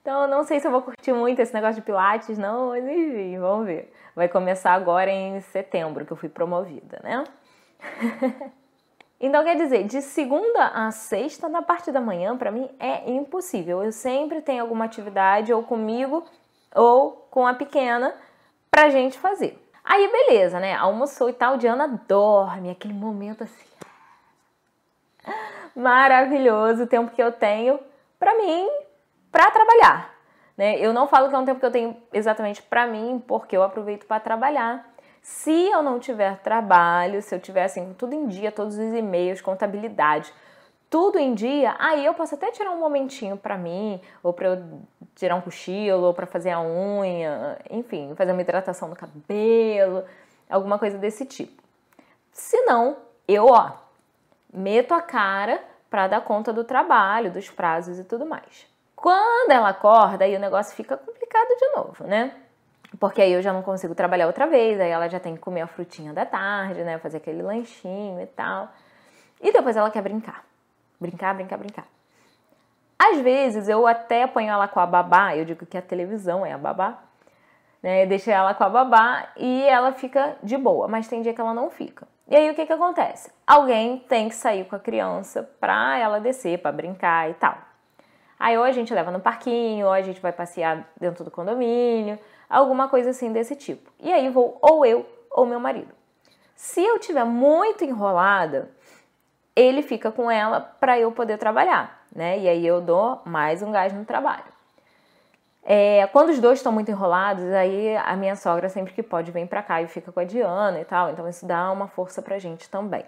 Então, 0.00 0.28
não 0.28 0.44
sei 0.44 0.60
se 0.60 0.68
eu 0.68 0.70
vou 0.70 0.80
curtir 0.80 1.12
muito 1.12 1.42
esse 1.42 1.52
negócio 1.52 1.74
de 1.74 1.82
Pilates, 1.82 2.38
não, 2.38 2.68
mas 2.68 2.84
enfim, 2.84 3.36
vamos 3.40 3.66
ver. 3.66 3.92
Vai 4.14 4.28
começar 4.28 4.74
agora 4.74 5.10
em 5.10 5.40
setembro, 5.40 6.06
que 6.06 6.12
eu 6.12 6.16
fui 6.16 6.28
promovida, 6.28 7.00
né? 7.02 7.24
Então, 9.20 9.42
quer 9.42 9.56
dizer, 9.56 9.84
de 9.84 10.02
segunda 10.02 10.66
a 10.66 10.90
sexta, 10.90 11.48
na 11.48 11.62
parte 11.62 11.90
da 11.90 11.98
manhã, 11.98 12.36
para 12.36 12.50
mim 12.50 12.68
é 12.78 13.10
impossível. 13.10 13.82
Eu 13.82 13.90
sempre 13.90 14.42
tenho 14.42 14.60
alguma 14.60 14.84
atividade 14.84 15.50
ou 15.50 15.62
comigo 15.62 16.24
ou 16.74 17.26
com 17.30 17.46
a 17.46 17.54
pequena 17.54 18.14
pra 18.70 18.90
gente 18.90 19.18
fazer. 19.18 19.58
Aí, 19.82 20.10
beleza, 20.10 20.60
né? 20.60 20.74
Almoçou 20.74 21.30
e 21.30 21.32
tal, 21.32 21.56
Diana 21.56 21.88
dorme, 22.06 22.70
aquele 22.70 22.92
momento 22.92 23.44
assim. 23.44 23.66
Maravilhoso 25.74 26.84
o 26.84 26.86
tempo 26.86 27.14
que 27.14 27.22
eu 27.22 27.32
tenho 27.32 27.78
para 28.18 28.36
mim, 28.36 28.68
para 29.32 29.50
trabalhar. 29.50 30.14
Né? 30.56 30.78
Eu 30.78 30.92
não 30.92 31.08
falo 31.08 31.28
que 31.28 31.34
é 31.34 31.38
um 31.38 31.44
tempo 31.44 31.60
que 31.60 31.66
eu 31.66 31.72
tenho 31.72 31.96
exatamente 32.12 32.62
para 32.62 32.86
mim, 32.86 33.22
porque 33.26 33.56
eu 33.56 33.62
aproveito 33.62 34.06
para 34.06 34.20
trabalhar. 34.20 34.86
Se 35.24 35.70
eu 35.70 35.82
não 35.82 35.98
tiver 35.98 36.38
trabalho, 36.40 37.22
se 37.22 37.34
eu 37.34 37.40
tiver 37.40 37.64
assim, 37.64 37.94
tudo 37.94 38.12
em 38.12 38.26
dia, 38.26 38.52
todos 38.52 38.74
os 38.76 38.92
e-mails, 38.92 39.40
contabilidade, 39.40 40.30
tudo 40.90 41.18
em 41.18 41.32
dia, 41.32 41.74
aí 41.78 42.04
eu 42.04 42.12
posso 42.12 42.34
até 42.34 42.50
tirar 42.50 42.70
um 42.70 42.78
momentinho 42.78 43.34
para 43.34 43.56
mim, 43.56 43.98
ou 44.22 44.34
para 44.34 44.48
eu 44.48 44.62
tirar 45.14 45.34
um 45.34 45.40
cochilo, 45.40 46.02
ou 46.02 46.12
para 46.12 46.26
fazer 46.26 46.50
a 46.50 46.60
unha, 46.60 47.58
enfim, 47.70 48.14
fazer 48.14 48.32
uma 48.32 48.42
hidratação 48.42 48.86
no 48.86 48.94
cabelo, 48.94 50.04
alguma 50.48 50.78
coisa 50.78 50.98
desse 50.98 51.24
tipo. 51.24 51.62
Se 52.30 52.60
não, 52.66 52.98
eu, 53.26 53.46
ó, 53.46 53.72
meto 54.52 54.92
a 54.92 55.00
cara 55.00 55.58
para 55.88 56.06
dar 56.06 56.20
conta 56.20 56.52
do 56.52 56.64
trabalho, 56.64 57.32
dos 57.32 57.48
prazos 57.48 57.98
e 57.98 58.04
tudo 58.04 58.26
mais. 58.26 58.66
Quando 58.94 59.52
ela 59.52 59.70
acorda, 59.70 60.26
aí 60.26 60.36
o 60.36 60.40
negócio 60.40 60.76
fica 60.76 60.98
complicado 60.98 61.48
de 61.58 61.68
novo, 61.74 62.04
né? 62.04 62.43
Porque 62.98 63.20
aí 63.22 63.32
eu 63.32 63.42
já 63.42 63.52
não 63.52 63.62
consigo 63.62 63.94
trabalhar 63.94 64.26
outra 64.26 64.46
vez, 64.46 64.80
aí 64.80 64.90
ela 64.90 65.08
já 65.08 65.18
tem 65.18 65.34
que 65.34 65.40
comer 65.40 65.62
a 65.62 65.66
frutinha 65.66 66.12
da 66.12 66.24
tarde, 66.24 66.82
né? 66.84 66.98
Fazer 66.98 67.18
aquele 67.18 67.42
lanchinho 67.42 68.20
e 68.20 68.26
tal. 68.26 68.68
E 69.40 69.52
depois 69.52 69.76
ela 69.76 69.90
quer 69.90 70.02
brincar. 70.02 70.44
Brincar, 71.00 71.34
brincar, 71.34 71.58
brincar. 71.58 71.86
Às 72.98 73.20
vezes 73.20 73.68
eu 73.68 73.86
até 73.86 74.26
ponho 74.26 74.50
ela 74.50 74.68
com 74.68 74.80
a 74.80 74.86
babá, 74.86 75.36
eu 75.36 75.44
digo 75.44 75.66
que 75.66 75.76
a 75.76 75.82
televisão 75.82 76.46
é 76.46 76.52
a 76.52 76.58
babá, 76.58 76.98
né? 77.82 78.06
Deixo 78.06 78.30
ela 78.30 78.54
com 78.54 78.64
a 78.64 78.68
babá 78.68 79.28
e 79.36 79.62
ela 79.64 79.92
fica 79.92 80.36
de 80.42 80.56
boa, 80.56 80.88
mas 80.88 81.08
tem 81.08 81.20
dia 81.20 81.34
que 81.34 81.40
ela 81.40 81.52
não 81.52 81.70
fica. 81.70 82.06
E 82.26 82.34
aí 82.34 82.50
o 82.50 82.54
que 82.54 82.64
que 82.64 82.72
acontece? 82.72 83.30
Alguém 83.46 83.98
tem 84.08 84.28
que 84.28 84.34
sair 84.34 84.64
com 84.64 84.76
a 84.76 84.78
criança 84.78 85.42
pra 85.60 85.98
ela 85.98 86.20
descer, 86.20 86.58
pra 86.58 86.72
brincar 86.72 87.28
e 87.28 87.34
tal. 87.34 87.58
Aí 88.38 88.56
ou 88.56 88.64
a 88.64 88.72
gente 88.72 88.94
leva 88.94 89.10
no 89.10 89.20
parquinho, 89.20 89.86
ou 89.86 89.92
a 89.92 90.00
gente 90.00 90.20
vai 90.20 90.32
passear 90.32 90.88
dentro 90.98 91.24
do 91.24 91.30
condomínio, 91.30 92.18
alguma 92.54 92.88
coisa 92.88 93.10
assim 93.10 93.32
desse 93.32 93.56
tipo. 93.56 93.90
E 94.00 94.12
aí 94.12 94.28
vou 94.28 94.58
ou 94.60 94.86
eu 94.86 95.06
ou 95.30 95.44
meu 95.44 95.58
marido. 95.58 95.92
Se 96.54 96.82
eu 96.82 96.98
tiver 96.98 97.24
muito 97.24 97.84
enrolada, 97.84 98.70
ele 99.56 99.82
fica 99.82 100.10
com 100.12 100.30
ela 100.30 100.60
para 100.60 100.98
eu 100.98 101.10
poder 101.10 101.36
trabalhar, 101.36 102.06
né? 102.14 102.38
E 102.38 102.48
aí 102.48 102.66
eu 102.66 102.80
dou 102.80 103.20
mais 103.24 103.62
um 103.62 103.72
gás 103.72 103.92
no 103.92 104.04
trabalho. 104.04 104.54
É, 105.64 106.06
quando 106.08 106.28
os 106.28 106.38
dois 106.38 106.58
estão 106.58 106.70
muito 106.70 106.90
enrolados, 106.90 107.44
aí 107.44 107.96
a 107.96 108.14
minha 108.16 108.36
sogra 108.36 108.68
sempre 108.68 108.92
que 108.92 109.02
pode 109.02 109.30
vem 109.30 109.46
para 109.46 109.62
cá 109.62 109.82
e 109.82 109.88
fica 109.88 110.12
com 110.12 110.20
a 110.20 110.24
Diana 110.24 110.78
e 110.80 110.84
tal, 110.84 111.10
então 111.10 111.26
isso 111.28 111.46
dá 111.46 111.70
uma 111.70 111.88
força 111.88 112.20
pra 112.20 112.38
gente 112.38 112.68
também. 112.68 113.04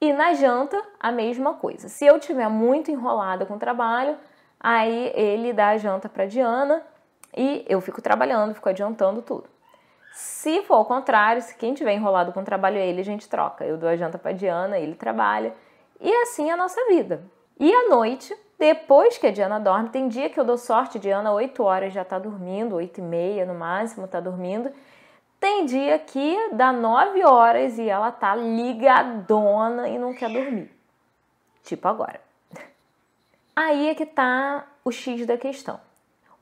E 0.00 0.12
na 0.12 0.34
janta, 0.34 0.82
a 0.98 1.12
mesma 1.12 1.54
coisa. 1.54 1.88
Se 1.88 2.04
eu 2.04 2.18
tiver 2.18 2.48
muito 2.48 2.90
enrolada 2.90 3.46
com 3.46 3.54
o 3.54 3.58
trabalho, 3.58 4.16
aí 4.58 5.12
ele 5.14 5.52
dá 5.52 5.68
a 5.68 5.78
janta 5.78 6.08
para 6.08 6.26
Diana 6.26 6.82
e 7.36 7.64
eu 7.68 7.80
fico 7.80 8.00
trabalhando, 8.00 8.54
fico 8.54 8.68
adiantando 8.68 9.22
tudo. 9.22 9.44
Se 10.12 10.62
for 10.62 10.74
ao 10.74 10.84
contrário, 10.84 11.42
se 11.42 11.56
quem 11.56 11.74
tiver 11.74 11.92
enrolado 11.94 12.32
com 12.32 12.40
o 12.40 12.44
trabalho 12.44 12.78
é 12.78 12.86
ele, 12.86 13.00
a 13.00 13.04
gente 13.04 13.28
troca. 13.28 13.64
Eu 13.64 13.76
dou 13.76 13.88
a 13.88 13.96
janta 13.96 14.16
para 14.16 14.32
Diana, 14.32 14.78
ele 14.78 14.94
trabalha. 14.94 15.52
E 16.00 16.12
assim 16.22 16.50
é 16.50 16.52
a 16.52 16.56
nossa 16.56 16.80
vida. 16.86 17.24
E 17.58 17.72
à 17.72 17.88
noite, 17.88 18.36
depois 18.58 19.18
que 19.18 19.26
a 19.26 19.32
Diana 19.32 19.58
dorme, 19.58 19.88
tem 19.88 20.06
dia 20.06 20.30
que 20.30 20.38
eu 20.38 20.44
dou 20.44 20.56
sorte, 20.56 20.98
Diana 20.98 21.32
8 21.32 21.62
horas 21.62 21.92
já 21.92 22.04
tá 22.04 22.18
dormindo, 22.18 22.76
8 22.76 22.98
e 22.98 23.02
meia 23.02 23.44
no 23.44 23.54
máximo 23.54 24.06
tá 24.06 24.20
dormindo. 24.20 24.70
Tem 25.40 25.66
dia 25.66 25.98
que 25.98 26.50
dá 26.52 26.72
9 26.72 27.24
horas 27.24 27.76
e 27.76 27.88
ela 27.88 28.12
tá 28.12 28.36
ligadona 28.36 29.88
e 29.88 29.98
não 29.98 30.14
quer 30.14 30.30
dormir. 30.30 30.70
Tipo 31.64 31.88
agora. 31.88 32.20
Aí 33.54 33.88
é 33.88 33.94
que 33.94 34.06
tá 34.06 34.64
o 34.84 34.92
X 34.92 35.26
da 35.26 35.36
questão. 35.36 35.80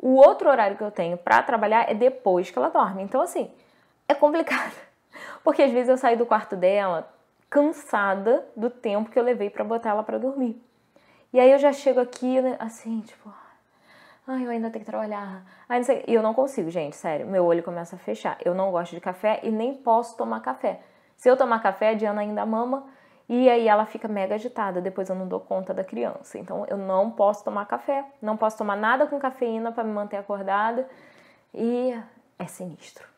O 0.03 0.17
outro 0.17 0.51
horário 0.51 0.77
que 0.77 0.83
eu 0.83 0.91
tenho 0.91 1.17
para 1.17 1.41
trabalhar 1.45 1.89
é 1.89 1.95
depois 1.95 2.51
que 2.51 2.59
ela 2.59 2.69
dorme. 2.69 3.05
Então, 3.05 3.23
assim, 3.23 3.49
é 4.09 4.15
complicado. 4.15 4.75
Porque 5.45 5.63
às 5.63 5.71
vezes 5.71 5.89
eu 5.89 5.97
saio 5.97 6.19
do 6.19 6.27
quarto 6.27 6.57
dela 6.57 7.09
cansada 7.49 8.45
do 8.57 8.69
tempo 8.69 9.11
que 9.11 9.19
eu 9.19 9.23
levei 9.23 9.49
para 9.49 9.63
botar 9.63 9.91
ela 9.91 10.03
para 10.03 10.19
dormir. 10.19 10.61
E 11.33 11.39
aí 11.39 11.53
eu 11.53 11.59
já 11.59 11.73
chego 11.73 12.01
aqui, 12.01 12.41
né, 12.41 12.57
assim, 12.59 13.01
tipo, 13.03 13.33
ai, 14.27 14.45
eu 14.45 14.51
ainda 14.51 14.71
tenho 14.71 14.85
que 14.85 14.91
trabalhar. 14.91 15.45
Ai, 15.69 15.79
não 15.79 15.85
sei. 15.85 16.05
E 16.09 16.15
eu 16.15 16.23
não 16.23 16.35
consigo, 16.35 16.69
gente, 16.69 16.97
sério. 16.97 17.27
Meu 17.27 17.45
olho 17.45 17.63
começa 17.63 17.95
a 17.95 17.99
fechar. 17.99 18.37
Eu 18.45 18.55
não 18.55 18.73
gosto 18.73 18.93
de 18.95 19.01
café 19.01 19.39
e 19.45 19.51
nem 19.51 19.75
posso 19.75 20.17
tomar 20.17 20.41
café. 20.41 20.81
Se 21.17 21.31
eu 21.31 21.37
tomar 21.37 21.63
café, 21.63 21.91
a 21.91 21.95
Diana 21.95 22.23
ainda 22.23 22.45
mama 22.45 22.87
e 23.35 23.49
aí 23.49 23.67
ela 23.67 23.87
fica 23.87 24.07
mega 24.07 24.35
agitada, 24.35 24.79
depois 24.79 25.09
eu 25.09 25.17
não 25.17 25.27
dou 25.27 25.41
conta 25.41 25.73
da 25.73 25.83
criança. 25.83 26.37
Então 26.37 26.67
eu 26.69 26.77
não 26.77 27.11
posso 27.11 27.43
tomar 27.43 27.65
café, 27.65 28.05
não 28.21 28.37
posso 28.37 28.59
tomar 28.59 28.77
nada 28.77 29.07
com 29.07 29.19
cafeína 29.19 29.73
para 29.73 29.83
me 29.83 29.91
manter 29.91 30.19
acordada 30.19 30.87
e 31.55 31.99
é 32.39 32.47
sinistro. 32.47 33.09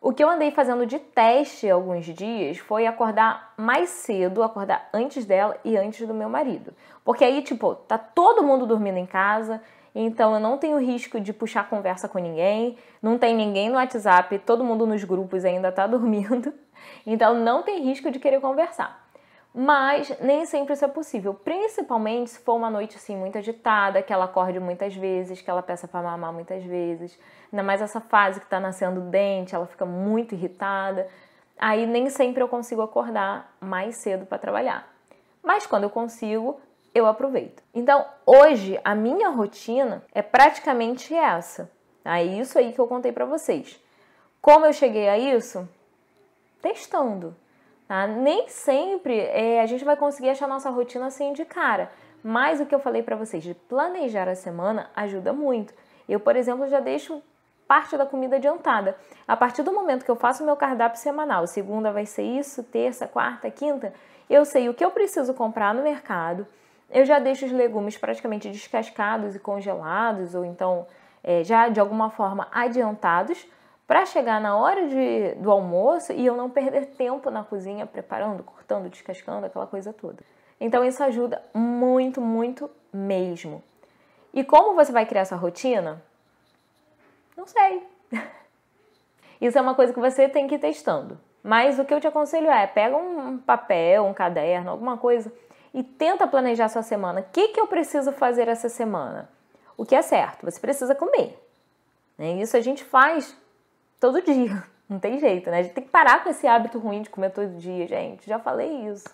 O 0.00 0.12
que 0.12 0.24
eu 0.24 0.28
andei 0.28 0.50
fazendo 0.50 0.84
de 0.84 0.98
teste 0.98 1.70
alguns 1.70 2.06
dias 2.06 2.58
foi 2.58 2.88
acordar 2.88 3.54
mais 3.56 3.88
cedo, 3.90 4.42
acordar 4.42 4.88
antes 4.92 5.24
dela 5.24 5.56
e 5.64 5.76
antes 5.76 6.08
do 6.08 6.12
meu 6.12 6.28
marido. 6.28 6.74
Porque 7.04 7.24
aí, 7.24 7.40
tipo, 7.40 7.76
tá 7.76 7.96
todo 7.96 8.42
mundo 8.42 8.66
dormindo 8.66 8.98
em 8.98 9.06
casa, 9.06 9.62
então 9.94 10.34
eu 10.34 10.40
não 10.40 10.58
tenho 10.58 10.76
risco 10.78 11.20
de 11.20 11.32
puxar 11.32 11.70
conversa 11.70 12.08
com 12.08 12.18
ninguém, 12.18 12.76
não 13.00 13.16
tem 13.16 13.32
ninguém 13.32 13.68
no 13.68 13.76
WhatsApp, 13.76 14.40
todo 14.40 14.64
mundo 14.64 14.88
nos 14.88 15.04
grupos 15.04 15.44
ainda 15.44 15.70
tá 15.70 15.86
dormindo, 15.86 16.52
então 17.06 17.32
não 17.32 17.62
tem 17.62 17.80
risco 17.84 18.10
de 18.10 18.18
querer 18.18 18.40
conversar 18.40 19.01
mas 19.54 20.18
nem 20.18 20.46
sempre 20.46 20.72
isso 20.72 20.84
é 20.84 20.88
possível, 20.88 21.34
principalmente 21.34 22.30
se 22.30 22.38
for 22.38 22.54
uma 22.54 22.70
noite 22.70 22.96
assim 22.96 23.14
muito 23.14 23.36
agitada, 23.36 24.02
que 24.02 24.12
ela 24.12 24.24
acorde 24.24 24.58
muitas 24.58 24.94
vezes, 24.94 25.42
que 25.42 25.50
ela 25.50 25.62
peça 25.62 25.86
para 25.86 26.02
mamar 26.02 26.32
muitas 26.32 26.64
vezes, 26.64 27.18
ainda 27.52 27.62
mais 27.62 27.82
essa 27.82 28.00
fase 28.00 28.40
que 28.40 28.46
está 28.46 28.58
nascendo 28.58 29.02
dente, 29.02 29.54
ela 29.54 29.66
fica 29.66 29.84
muito 29.84 30.34
irritada. 30.34 31.06
Aí 31.58 31.86
nem 31.86 32.08
sempre 32.08 32.42
eu 32.42 32.48
consigo 32.48 32.80
acordar 32.80 33.54
mais 33.60 33.96
cedo 33.96 34.24
para 34.24 34.38
trabalhar. 34.38 34.90
Mas 35.42 35.66
quando 35.66 35.82
eu 35.82 35.90
consigo, 35.90 36.58
eu 36.94 37.06
aproveito. 37.06 37.62
Então, 37.74 38.06
hoje 38.24 38.80
a 38.82 38.94
minha 38.94 39.28
rotina 39.28 40.02
é 40.14 40.22
praticamente 40.22 41.14
essa. 41.14 41.70
É 42.04 42.24
isso 42.24 42.58
aí 42.58 42.72
que 42.72 42.80
eu 42.80 42.86
contei 42.86 43.12
para 43.12 43.26
vocês. 43.26 43.78
Como 44.40 44.64
eu 44.64 44.72
cheguei 44.72 45.08
a 45.08 45.18
isso? 45.18 45.68
Testando 46.60 47.36
Tá? 47.92 48.06
Nem 48.06 48.48
sempre 48.48 49.18
é, 49.18 49.60
a 49.60 49.66
gente 49.66 49.84
vai 49.84 49.94
conseguir 49.96 50.30
achar 50.30 50.48
nossa 50.48 50.70
rotina 50.70 51.08
assim 51.08 51.34
de 51.34 51.44
cara, 51.44 51.90
mas 52.24 52.58
o 52.58 52.64
que 52.64 52.74
eu 52.74 52.78
falei 52.78 53.02
para 53.02 53.16
vocês 53.16 53.42
de 53.42 53.52
planejar 53.52 54.30
a 54.30 54.34
semana 54.34 54.90
ajuda 54.96 55.30
muito. 55.30 55.74
Eu, 56.08 56.18
por 56.18 56.34
exemplo, 56.34 56.66
já 56.68 56.80
deixo 56.80 57.22
parte 57.68 57.94
da 57.98 58.06
comida 58.06 58.36
adiantada. 58.36 58.96
A 59.28 59.36
partir 59.36 59.62
do 59.62 59.74
momento 59.74 60.06
que 60.06 60.10
eu 60.10 60.16
faço 60.16 60.42
meu 60.42 60.56
cardápio 60.56 60.98
semanal, 60.98 61.46
segunda 61.46 61.92
vai 61.92 62.06
ser 62.06 62.22
isso, 62.22 62.62
terça, 62.62 63.06
quarta, 63.06 63.50
quinta, 63.50 63.92
eu 64.30 64.46
sei 64.46 64.70
o 64.70 64.74
que 64.74 64.82
eu 64.82 64.90
preciso 64.90 65.34
comprar 65.34 65.74
no 65.74 65.82
mercado. 65.82 66.46
Eu 66.90 67.04
já 67.04 67.18
deixo 67.18 67.44
os 67.44 67.52
legumes 67.52 67.98
praticamente 67.98 68.48
descascados 68.48 69.36
e 69.36 69.38
congelados, 69.38 70.34
ou 70.34 70.46
então 70.46 70.86
é, 71.22 71.44
já 71.44 71.68
de 71.68 71.78
alguma 71.78 72.08
forma 72.08 72.48
adiantados 72.52 73.46
para 73.86 74.06
chegar 74.06 74.40
na 74.40 74.56
hora 74.56 74.88
de, 74.88 75.34
do 75.36 75.50
almoço 75.50 76.12
e 76.12 76.24
eu 76.24 76.36
não 76.36 76.48
perder 76.48 76.86
tempo 76.86 77.30
na 77.30 77.44
cozinha 77.44 77.86
preparando, 77.86 78.42
cortando, 78.42 78.88
descascando, 78.88 79.46
aquela 79.46 79.66
coisa 79.66 79.92
toda. 79.92 80.22
Então 80.60 80.84
isso 80.84 81.02
ajuda 81.02 81.42
muito, 81.52 82.20
muito 82.20 82.70
mesmo. 82.92 83.62
E 84.32 84.44
como 84.44 84.74
você 84.74 84.92
vai 84.92 85.04
criar 85.04 85.22
essa 85.22 85.36
rotina? 85.36 86.02
Não 87.36 87.46
sei. 87.46 87.86
Isso 89.40 89.58
é 89.58 89.60
uma 89.60 89.74
coisa 89.74 89.92
que 89.92 90.00
você 90.00 90.28
tem 90.28 90.46
que 90.46 90.54
ir 90.54 90.58
testando. 90.58 91.18
Mas 91.42 91.78
o 91.78 91.84
que 91.84 91.92
eu 91.92 92.00
te 92.00 92.06
aconselho 92.06 92.48
é, 92.48 92.66
pega 92.66 92.96
um 92.96 93.36
papel, 93.38 94.04
um 94.04 94.14
caderno, 94.14 94.70
alguma 94.70 94.96
coisa 94.96 95.32
e 95.74 95.82
tenta 95.82 96.26
planejar 96.26 96.68
sua 96.68 96.82
semana. 96.82 97.20
O 97.20 97.24
que, 97.32 97.48
que 97.48 97.60
eu 97.60 97.66
preciso 97.66 98.12
fazer 98.12 98.48
essa 98.48 98.68
semana? 98.68 99.28
O 99.76 99.84
que 99.84 99.94
é 99.94 100.02
certo? 100.02 100.44
Você 100.44 100.60
precisa 100.60 100.94
comer. 100.94 101.38
Né? 102.18 102.34
Isso 102.34 102.56
a 102.56 102.60
gente 102.60 102.84
faz 102.84 103.36
todo 104.02 104.20
dia. 104.20 104.64
Não 104.90 104.98
tem 104.98 105.20
jeito, 105.20 105.48
né? 105.48 105.60
A 105.60 105.62
gente 105.62 105.72
tem 105.72 105.84
que 105.84 105.90
parar 105.90 106.22
com 106.22 106.28
esse 106.28 106.46
hábito 106.46 106.78
ruim 106.78 107.02
de 107.02 107.08
comer 107.08 107.30
todo 107.30 107.56
dia, 107.56 107.86
gente. 107.86 108.28
Já 108.28 108.38
falei 108.38 108.88
isso. 108.88 109.08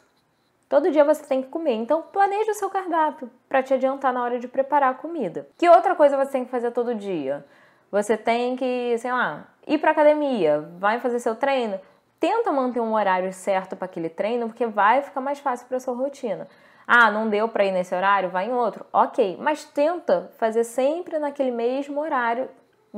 Todo 0.67 0.91
dia 0.91 1.05
você 1.05 1.23
tem 1.25 1.43
que 1.43 1.49
comer. 1.49 1.75
Então, 1.75 2.03
planeje 2.03 2.51
o 2.51 2.55
seu 2.55 2.69
cardápio 2.69 3.31
para 3.49 3.63
te 3.63 3.75
adiantar 3.75 4.13
na 4.13 4.23
hora 4.23 4.39
de 4.39 4.49
preparar 4.49 4.91
a 4.91 4.95
comida. 4.95 5.47
Que 5.57 5.69
outra 5.69 5.95
coisa 5.95 6.17
você 6.17 6.33
tem 6.33 6.45
que 6.45 6.51
fazer 6.51 6.73
todo 6.73 6.95
dia? 6.95 7.45
Você 7.93 8.17
tem 8.17 8.57
que, 8.57 8.97
sei 8.99 9.13
lá, 9.13 9.47
ir 9.67 9.79
para 9.79 9.93
academia, 9.93 10.69
vai 10.79 10.99
fazer 10.99 11.21
seu 11.21 11.37
treino. 11.37 11.79
Tenta 12.19 12.51
manter 12.51 12.81
um 12.81 12.95
horário 12.95 13.33
certo 13.33 13.77
para 13.77 13.85
aquele 13.85 14.09
treino, 14.09 14.49
porque 14.49 14.67
vai 14.67 15.03
ficar 15.03 15.21
mais 15.21 15.39
fácil 15.39 15.69
para 15.69 15.79
sua 15.79 15.95
rotina. 15.95 16.49
Ah, 16.87 17.11
não 17.11 17.29
deu 17.29 17.49
para 17.49 17.65
ir 17.65 17.73
nesse 17.73 17.95
horário, 17.95 18.31
vai 18.31 18.47
em 18.47 18.53
outro. 18.53 18.85
OK, 18.93 19.37
mas 19.41 19.65
tenta 19.65 20.33
fazer 20.39 20.65
sempre 20.65 21.19
naquele 21.19 21.51
mesmo 21.51 22.01
horário 22.01 22.49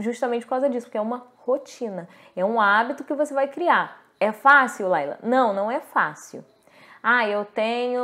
justamente 0.00 0.44
por 0.44 0.50
causa 0.50 0.68
disso, 0.68 0.86
porque 0.86 0.98
é 0.98 1.00
uma 1.00 1.26
rotina, 1.38 2.08
é 2.36 2.44
um 2.44 2.60
hábito 2.60 3.04
que 3.04 3.14
você 3.14 3.34
vai 3.34 3.48
criar. 3.48 4.00
É 4.18 4.32
fácil, 4.32 4.88
Laila? 4.88 5.18
Não, 5.22 5.52
não 5.52 5.70
é 5.70 5.80
fácil. 5.80 6.44
Ah, 7.02 7.26
eu 7.26 7.46
tenho, 7.46 8.02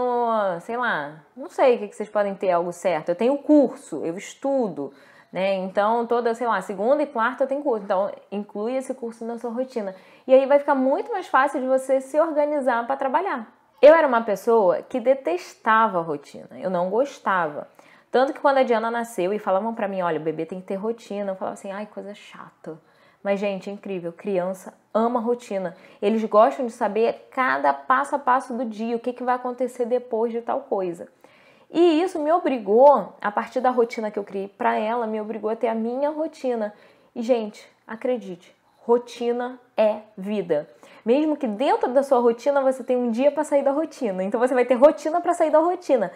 sei 0.62 0.76
lá, 0.76 1.22
não 1.36 1.50
sei 1.50 1.76
o 1.76 1.78
que 1.80 1.94
vocês 1.94 2.08
podem 2.08 2.34
ter 2.34 2.50
algo 2.50 2.72
certo. 2.72 3.10
Eu 3.10 3.14
tenho 3.14 3.36
curso, 3.36 4.02
eu 4.04 4.16
estudo, 4.16 4.92
né? 5.30 5.54
Então, 5.56 6.06
toda, 6.06 6.34
sei 6.34 6.46
lá, 6.46 6.62
segunda 6.62 7.02
e 7.02 7.06
quarta 7.06 7.44
eu 7.44 7.48
tenho 7.48 7.62
curso. 7.62 7.84
Então, 7.84 8.10
inclui 8.32 8.74
esse 8.74 8.94
curso 8.94 9.26
na 9.26 9.38
sua 9.38 9.50
rotina. 9.50 9.94
E 10.26 10.32
aí 10.32 10.46
vai 10.46 10.58
ficar 10.58 10.74
muito 10.74 11.12
mais 11.12 11.26
fácil 11.26 11.60
de 11.60 11.66
você 11.66 12.00
se 12.00 12.18
organizar 12.18 12.86
para 12.86 12.96
trabalhar. 12.96 13.46
Eu 13.82 13.94
era 13.94 14.08
uma 14.08 14.22
pessoa 14.22 14.80
que 14.80 14.98
detestava 14.98 15.98
a 15.98 16.02
rotina, 16.02 16.48
eu 16.58 16.70
não 16.70 16.88
gostava. 16.88 17.68
Tanto 18.16 18.32
que 18.32 18.40
quando 18.40 18.56
a 18.56 18.62
Diana 18.62 18.90
nasceu 18.90 19.30
e 19.34 19.38
falavam 19.38 19.74
para 19.74 19.86
mim, 19.86 20.00
olha, 20.00 20.18
o 20.18 20.22
bebê 20.22 20.46
tem 20.46 20.58
que 20.58 20.66
ter 20.66 20.76
rotina, 20.76 21.32
eu 21.32 21.36
falava 21.36 21.52
assim, 21.52 21.70
ai, 21.70 21.84
coisa 21.84 22.14
chata. 22.14 22.80
Mas, 23.22 23.38
gente, 23.38 23.68
é 23.68 23.72
incrível. 23.74 24.10
Criança 24.10 24.72
ama 24.94 25.20
rotina. 25.20 25.76
Eles 26.00 26.24
gostam 26.24 26.64
de 26.64 26.72
saber 26.72 27.28
cada 27.30 27.74
passo 27.74 28.16
a 28.16 28.18
passo 28.18 28.54
do 28.54 28.64
dia, 28.64 28.96
o 28.96 28.98
que, 28.98 29.12
que 29.12 29.22
vai 29.22 29.34
acontecer 29.34 29.84
depois 29.84 30.32
de 30.32 30.40
tal 30.40 30.62
coisa. 30.62 31.08
E 31.70 32.00
isso 32.00 32.18
me 32.18 32.32
obrigou, 32.32 33.12
a 33.20 33.30
partir 33.30 33.60
da 33.60 33.68
rotina 33.68 34.10
que 34.10 34.18
eu 34.18 34.24
criei 34.24 34.48
para 34.48 34.78
ela, 34.78 35.06
me 35.06 35.20
obrigou 35.20 35.50
a 35.50 35.56
ter 35.56 35.68
a 35.68 35.74
minha 35.74 36.08
rotina. 36.08 36.72
E, 37.14 37.20
gente, 37.20 37.70
acredite, 37.86 38.56
rotina 38.78 39.60
é 39.76 39.98
vida. 40.16 40.66
Mesmo 41.04 41.36
que 41.36 41.46
dentro 41.46 41.92
da 41.92 42.02
sua 42.02 42.20
rotina 42.20 42.62
você 42.62 42.82
tenha 42.82 42.98
um 42.98 43.10
dia 43.10 43.30
para 43.30 43.44
sair 43.44 43.62
da 43.62 43.72
rotina. 43.72 44.24
Então 44.24 44.40
você 44.40 44.54
vai 44.54 44.64
ter 44.64 44.76
rotina 44.76 45.20
para 45.20 45.34
sair 45.34 45.50
da 45.50 45.58
rotina. 45.58 46.10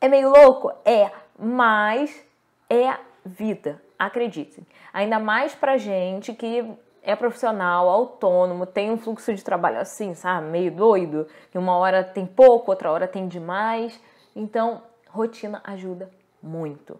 É 0.00 0.08
meio 0.08 0.28
louco? 0.28 0.70
É, 0.84 1.10
mas 1.38 2.24
é 2.68 2.96
vida, 3.24 3.80
acredite. 3.98 4.62
Ainda 4.92 5.18
mais 5.18 5.54
pra 5.54 5.76
gente 5.76 6.32
que 6.32 6.64
é 7.02 7.14
profissional, 7.14 7.88
autônomo, 7.88 8.64
tem 8.64 8.90
um 8.90 8.96
fluxo 8.96 9.34
de 9.34 9.44
trabalho 9.44 9.78
assim, 9.78 10.14
sabe, 10.14 10.46
meio 10.46 10.70
doido, 10.70 11.26
que 11.50 11.58
uma 11.58 11.76
hora 11.76 12.02
tem 12.02 12.26
pouco, 12.26 12.70
outra 12.70 12.90
hora 12.90 13.06
tem 13.06 13.28
demais. 13.28 14.00
Então, 14.34 14.82
rotina 15.08 15.60
ajuda 15.64 16.10
muito. 16.42 16.98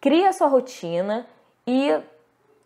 Cria 0.00 0.32
sua 0.32 0.48
rotina 0.48 1.26
e 1.66 2.00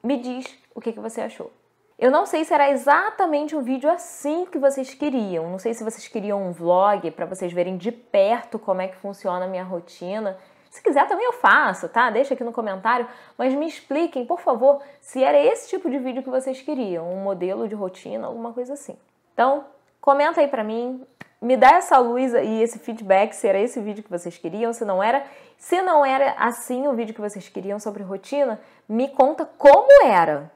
me 0.03 0.17
diz 0.19 0.47
o 0.75 0.81
que, 0.81 0.93
que 0.93 1.01
você 1.01 1.21
achou. 1.21 1.51
Eu 1.99 2.11
não 2.11 2.27
sei 2.27 2.45
se 2.45 2.53
era 2.53 2.71
exatamente 2.71 3.57
um 3.57 3.63
vídeo 3.63 3.91
assim 3.91 4.45
que 4.47 4.59
vocês 4.59 4.93
queriam. 4.93 5.51
Não 5.51 5.59
sei 5.59 5.73
se 5.73 5.83
vocês 5.83 6.07
queriam 6.09 6.43
um 6.43 6.53
vlog 6.53 7.11
para 7.11 7.25
vocês 7.25 7.53
verem 7.53 7.77
de 7.79 7.91
perto 7.91 8.59
como 8.59 8.83
é 8.83 8.89
que 8.89 8.97
funciona 8.97 9.47
a 9.47 9.49
minha 9.49 9.65
rotina. 9.65 10.37
Se 10.77 10.83
quiser 10.83 11.09
também 11.09 11.25
eu 11.25 11.33
faço, 11.33 11.89
tá? 11.89 12.11
Deixa 12.11 12.35
aqui 12.35 12.45
no 12.45 12.53
comentário, 12.53 13.09
mas 13.39 13.55
me 13.55 13.67
expliquem, 13.67 14.27
por 14.27 14.41
favor, 14.41 14.83
se 15.01 15.25
era 15.25 15.41
esse 15.41 15.71
tipo 15.71 15.89
de 15.89 15.99
vídeo 15.99 16.23
que 16.23 16.29
vocês 16.29 16.61
queriam, 16.61 17.11
um 17.11 17.23
modelo 17.23 17.67
de 17.67 17.75
rotina, 17.75 18.27
alguma 18.27 18.53
coisa 18.53 18.75
assim. 18.75 18.95
Então, 19.33 19.65
comenta 20.03 20.43
aí 20.43 20.49
pra 20.49 20.63
mim, 20.63 21.03
me 21.41 21.57
dá 21.57 21.77
essa 21.77 21.97
luz 21.97 22.35
e 22.35 22.61
esse 22.63 22.79
feedback 22.79 23.33
se 23.33 23.49
era 23.49 23.59
esse 23.59 23.81
vídeo 23.81 24.05
que 24.05 24.11
vocês 24.11 24.37
queriam, 24.37 24.71
se 24.75 24.85
não 24.85 25.03
era. 25.03 25.25
Se 25.57 25.81
não 25.81 26.05
era 26.05 26.35
assim 26.39 26.87
o 26.87 26.93
vídeo 26.93 27.15
que 27.15 27.23
vocês 27.23 27.49
queriam 27.49 27.81
sobre 27.81 28.03
rotina, 28.03 28.61
me 28.87 29.09
conta 29.09 29.47
como 29.47 30.05
era. 30.05 30.53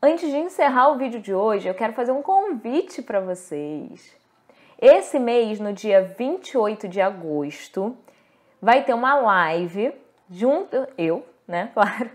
Antes 0.00 0.30
de 0.30 0.38
encerrar 0.38 0.88
o 0.88 0.96
vídeo 0.96 1.20
de 1.20 1.34
hoje, 1.34 1.68
eu 1.68 1.74
quero 1.74 1.92
fazer 1.92 2.12
um 2.12 2.22
convite 2.22 3.02
para 3.02 3.20
vocês. 3.20 4.16
Esse 4.80 5.18
mês, 5.18 5.60
no 5.60 5.74
dia 5.74 6.14
28 6.18 6.88
de 6.88 7.02
agosto, 7.02 7.94
vai 8.62 8.84
ter 8.84 8.94
uma 8.94 9.16
live 9.16 9.92
junto, 10.30 10.86
eu, 10.96 11.26
né, 11.48 11.70
claro, 11.74 12.08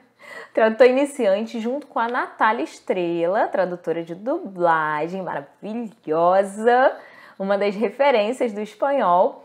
tradutor 0.54 0.88
iniciante, 0.88 1.60
junto 1.60 1.86
com 1.86 2.00
a 2.00 2.08
Natália 2.08 2.64
Estrela, 2.64 3.48
tradutora 3.48 4.02
de 4.02 4.16
dublagem 4.16 5.22
maravilhosa, 5.22 6.96
uma 7.38 7.58
das 7.58 7.76
referências 7.76 8.54
do 8.54 8.62
espanhol. 8.62 9.44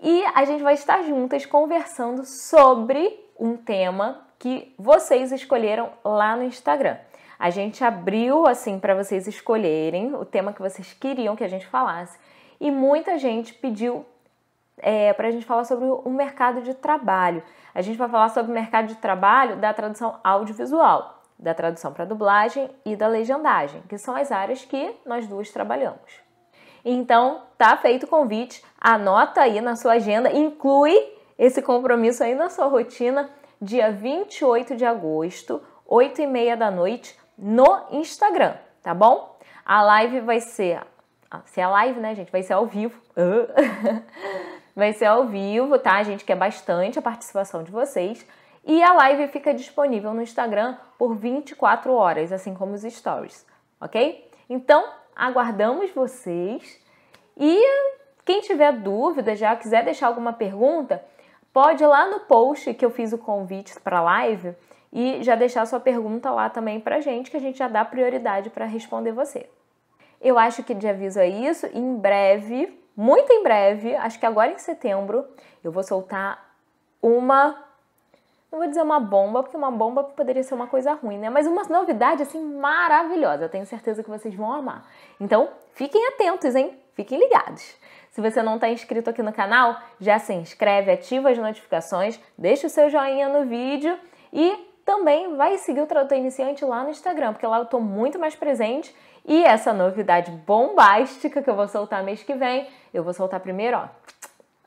E 0.00 0.24
a 0.34 0.44
gente 0.44 0.62
vai 0.62 0.74
estar 0.74 1.02
juntas 1.02 1.46
conversando 1.46 2.24
sobre 2.24 3.20
um 3.38 3.56
tema 3.56 4.26
que 4.38 4.74
vocês 4.78 5.30
escolheram 5.30 5.90
lá 6.04 6.36
no 6.36 6.42
Instagram. 6.42 6.96
A 7.38 7.50
gente 7.50 7.84
abriu 7.84 8.46
assim 8.46 8.78
para 8.78 8.94
vocês 8.94 9.26
escolherem 9.26 10.14
o 10.14 10.24
tema 10.24 10.52
que 10.52 10.60
vocês 10.60 10.92
queriam 10.92 11.36
que 11.36 11.44
a 11.44 11.48
gente 11.48 11.66
falasse 11.66 12.18
e 12.60 12.70
muita 12.70 13.18
gente 13.18 13.54
pediu 13.54 14.04
é, 14.78 15.12
para 15.12 15.28
a 15.28 15.30
gente 15.30 15.46
falar 15.46 15.64
sobre 15.64 15.86
o 15.86 16.10
mercado 16.10 16.62
de 16.62 16.74
trabalho. 16.74 17.42
A 17.74 17.82
gente 17.82 17.96
vai 17.96 18.08
falar 18.08 18.28
sobre 18.28 18.50
o 18.50 18.54
mercado 18.54 18.88
de 18.88 18.96
trabalho 18.96 19.56
da 19.56 19.72
tradução 19.72 20.18
audiovisual, 20.22 21.22
da 21.38 21.54
tradução 21.54 21.92
para 21.92 22.04
dublagem 22.04 22.70
e 22.84 22.96
da 22.96 23.06
legendagem, 23.06 23.82
que 23.88 23.98
são 23.98 24.14
as 24.14 24.30
áreas 24.30 24.64
que 24.64 24.94
nós 25.04 25.26
duas 25.26 25.50
trabalhamos. 25.50 26.22
Então, 26.84 27.42
tá 27.56 27.76
feito 27.76 28.04
o 28.04 28.08
convite, 28.08 28.62
anota 28.78 29.40
aí 29.40 29.60
na 29.60 29.74
sua 29.74 29.94
agenda, 29.94 30.30
inclui 30.30 30.94
esse 31.38 31.62
compromisso 31.62 32.22
aí 32.22 32.34
na 32.34 32.50
sua 32.50 32.66
rotina, 32.66 33.30
dia 33.60 33.90
28 33.90 34.76
de 34.76 34.84
agosto, 34.84 35.62
8 35.86 36.20
e 36.20 36.26
meia 36.26 36.56
da 36.56 36.70
noite, 36.70 37.18
no 37.36 37.86
Instagram, 37.90 38.54
tá 38.82 38.94
bom? 38.94 39.38
A 39.64 39.82
live 39.82 40.20
vai 40.20 40.40
ser. 40.40 40.82
Ah, 41.30 41.40
se 41.46 41.60
é 41.60 41.66
live, 41.66 41.98
né, 41.98 42.14
gente? 42.14 42.30
Vai 42.30 42.42
ser 42.42 42.52
ao 42.52 42.66
vivo. 42.66 43.00
vai 44.74 44.92
ser 44.92 45.06
ao 45.06 45.26
vivo, 45.26 45.78
tá? 45.78 45.96
A 45.96 46.02
gente 46.02 46.24
quer 46.24 46.36
bastante 46.36 46.98
a 46.98 47.02
participação 47.02 47.62
de 47.62 47.70
vocês. 47.70 48.26
E 48.66 48.82
a 48.82 48.92
live 48.94 49.28
fica 49.28 49.52
disponível 49.52 50.14
no 50.14 50.22
Instagram 50.22 50.76
por 50.98 51.14
24 51.14 51.92
horas, 51.92 52.32
assim 52.32 52.54
como 52.54 52.72
os 52.72 52.82
stories, 52.82 53.46
ok? 53.80 54.28
Então, 54.48 54.84
aguardamos 55.14 55.90
vocês. 55.90 56.80
E 57.36 57.60
quem 58.24 58.40
tiver 58.40 58.72
dúvida, 58.72 59.36
já 59.36 59.54
quiser 59.54 59.84
deixar 59.84 60.06
alguma 60.06 60.32
pergunta, 60.32 61.04
pode 61.52 61.82
ir 61.82 61.86
lá 61.86 62.08
no 62.08 62.20
post 62.20 62.72
que 62.72 62.84
eu 62.84 62.90
fiz 62.90 63.12
o 63.12 63.18
convite 63.18 63.78
para 63.80 63.98
a 63.98 64.02
live 64.02 64.54
e 64.90 65.22
já 65.22 65.34
deixar 65.34 65.66
sua 65.66 65.80
pergunta 65.80 66.30
lá 66.30 66.48
também 66.48 66.80
pra 66.80 67.00
gente, 67.00 67.30
que 67.30 67.36
a 67.36 67.40
gente 67.40 67.58
já 67.58 67.68
dá 67.68 67.84
prioridade 67.84 68.48
para 68.48 68.64
responder 68.64 69.12
você. 69.12 69.48
Eu 70.20 70.38
acho 70.38 70.62
que 70.62 70.72
de 70.72 70.88
aviso 70.88 71.20
é 71.20 71.28
isso. 71.28 71.66
Em 71.74 71.96
breve, 71.96 72.82
muito 72.96 73.32
em 73.32 73.42
breve, 73.42 73.94
acho 73.96 74.18
que 74.18 74.26
agora 74.26 74.52
em 74.52 74.58
setembro, 74.58 75.26
eu 75.62 75.72
vou 75.72 75.82
soltar 75.82 76.54
uma. 77.02 77.62
Não 78.50 78.60
vou 78.60 78.68
dizer 78.68 78.82
uma 78.82 79.00
bomba, 79.00 79.42
porque 79.42 79.56
uma 79.56 79.70
bomba 79.70 80.04
poderia 80.04 80.42
ser 80.44 80.54
uma 80.54 80.68
coisa 80.68 80.92
ruim, 80.92 81.18
né? 81.18 81.28
Mas 81.28 81.46
uma 81.46 81.64
novidade 81.64 82.22
assim 82.22 82.40
maravilhosa. 82.40 83.44
Eu 83.44 83.48
tenho 83.48 83.66
certeza 83.66 84.02
que 84.02 84.08
vocês 84.08 84.34
vão 84.34 84.52
amar. 84.52 84.86
Então, 85.20 85.48
fiquem 85.72 86.06
atentos, 86.08 86.54
hein? 86.54 86.78
Fiquem 86.94 87.18
ligados. 87.18 87.76
Se 88.12 88.20
você 88.20 88.40
não 88.42 88.54
está 88.54 88.68
inscrito 88.68 89.10
aqui 89.10 89.22
no 89.24 89.32
canal, 89.32 89.76
já 89.98 90.20
se 90.20 90.32
inscreve, 90.32 90.92
ativa 90.92 91.30
as 91.30 91.38
notificações, 91.38 92.20
deixa 92.38 92.68
o 92.68 92.70
seu 92.70 92.88
joinha 92.88 93.28
no 93.28 93.44
vídeo 93.44 93.98
e 94.32 94.72
também 94.84 95.36
vai 95.36 95.58
seguir 95.58 95.80
o 95.80 95.86
Tradutor 95.86 96.18
Iniciante 96.18 96.64
lá 96.64 96.84
no 96.84 96.90
Instagram, 96.90 97.32
porque 97.32 97.46
lá 97.46 97.58
eu 97.58 97.64
estou 97.64 97.80
muito 97.80 98.18
mais 98.18 98.36
presente 98.36 98.94
e 99.24 99.44
essa 99.44 99.72
novidade 99.72 100.30
bombástica 100.30 101.42
que 101.42 101.48
eu 101.48 101.56
vou 101.56 101.66
soltar 101.66 102.04
mês 102.04 102.22
que 102.22 102.34
vem, 102.34 102.68
eu 102.92 103.02
vou 103.02 103.14
soltar 103.14 103.40
primeiro, 103.40 103.78
ó, 103.78 103.88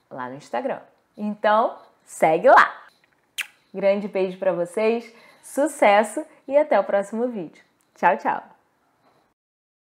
lá 0.09 0.29
no 0.29 0.35
Instagram. 0.35 0.79
Então, 1.15 1.77
segue 2.03 2.49
lá. 2.49 2.83
Grande 3.73 4.07
beijo 4.07 4.39
para 4.39 4.53
vocês, 4.53 5.13
sucesso 5.43 6.25
e 6.47 6.57
até 6.57 6.79
o 6.79 6.83
próximo 6.83 7.27
vídeo. 7.27 7.63
Tchau, 7.95 8.17
tchau. 8.17 8.56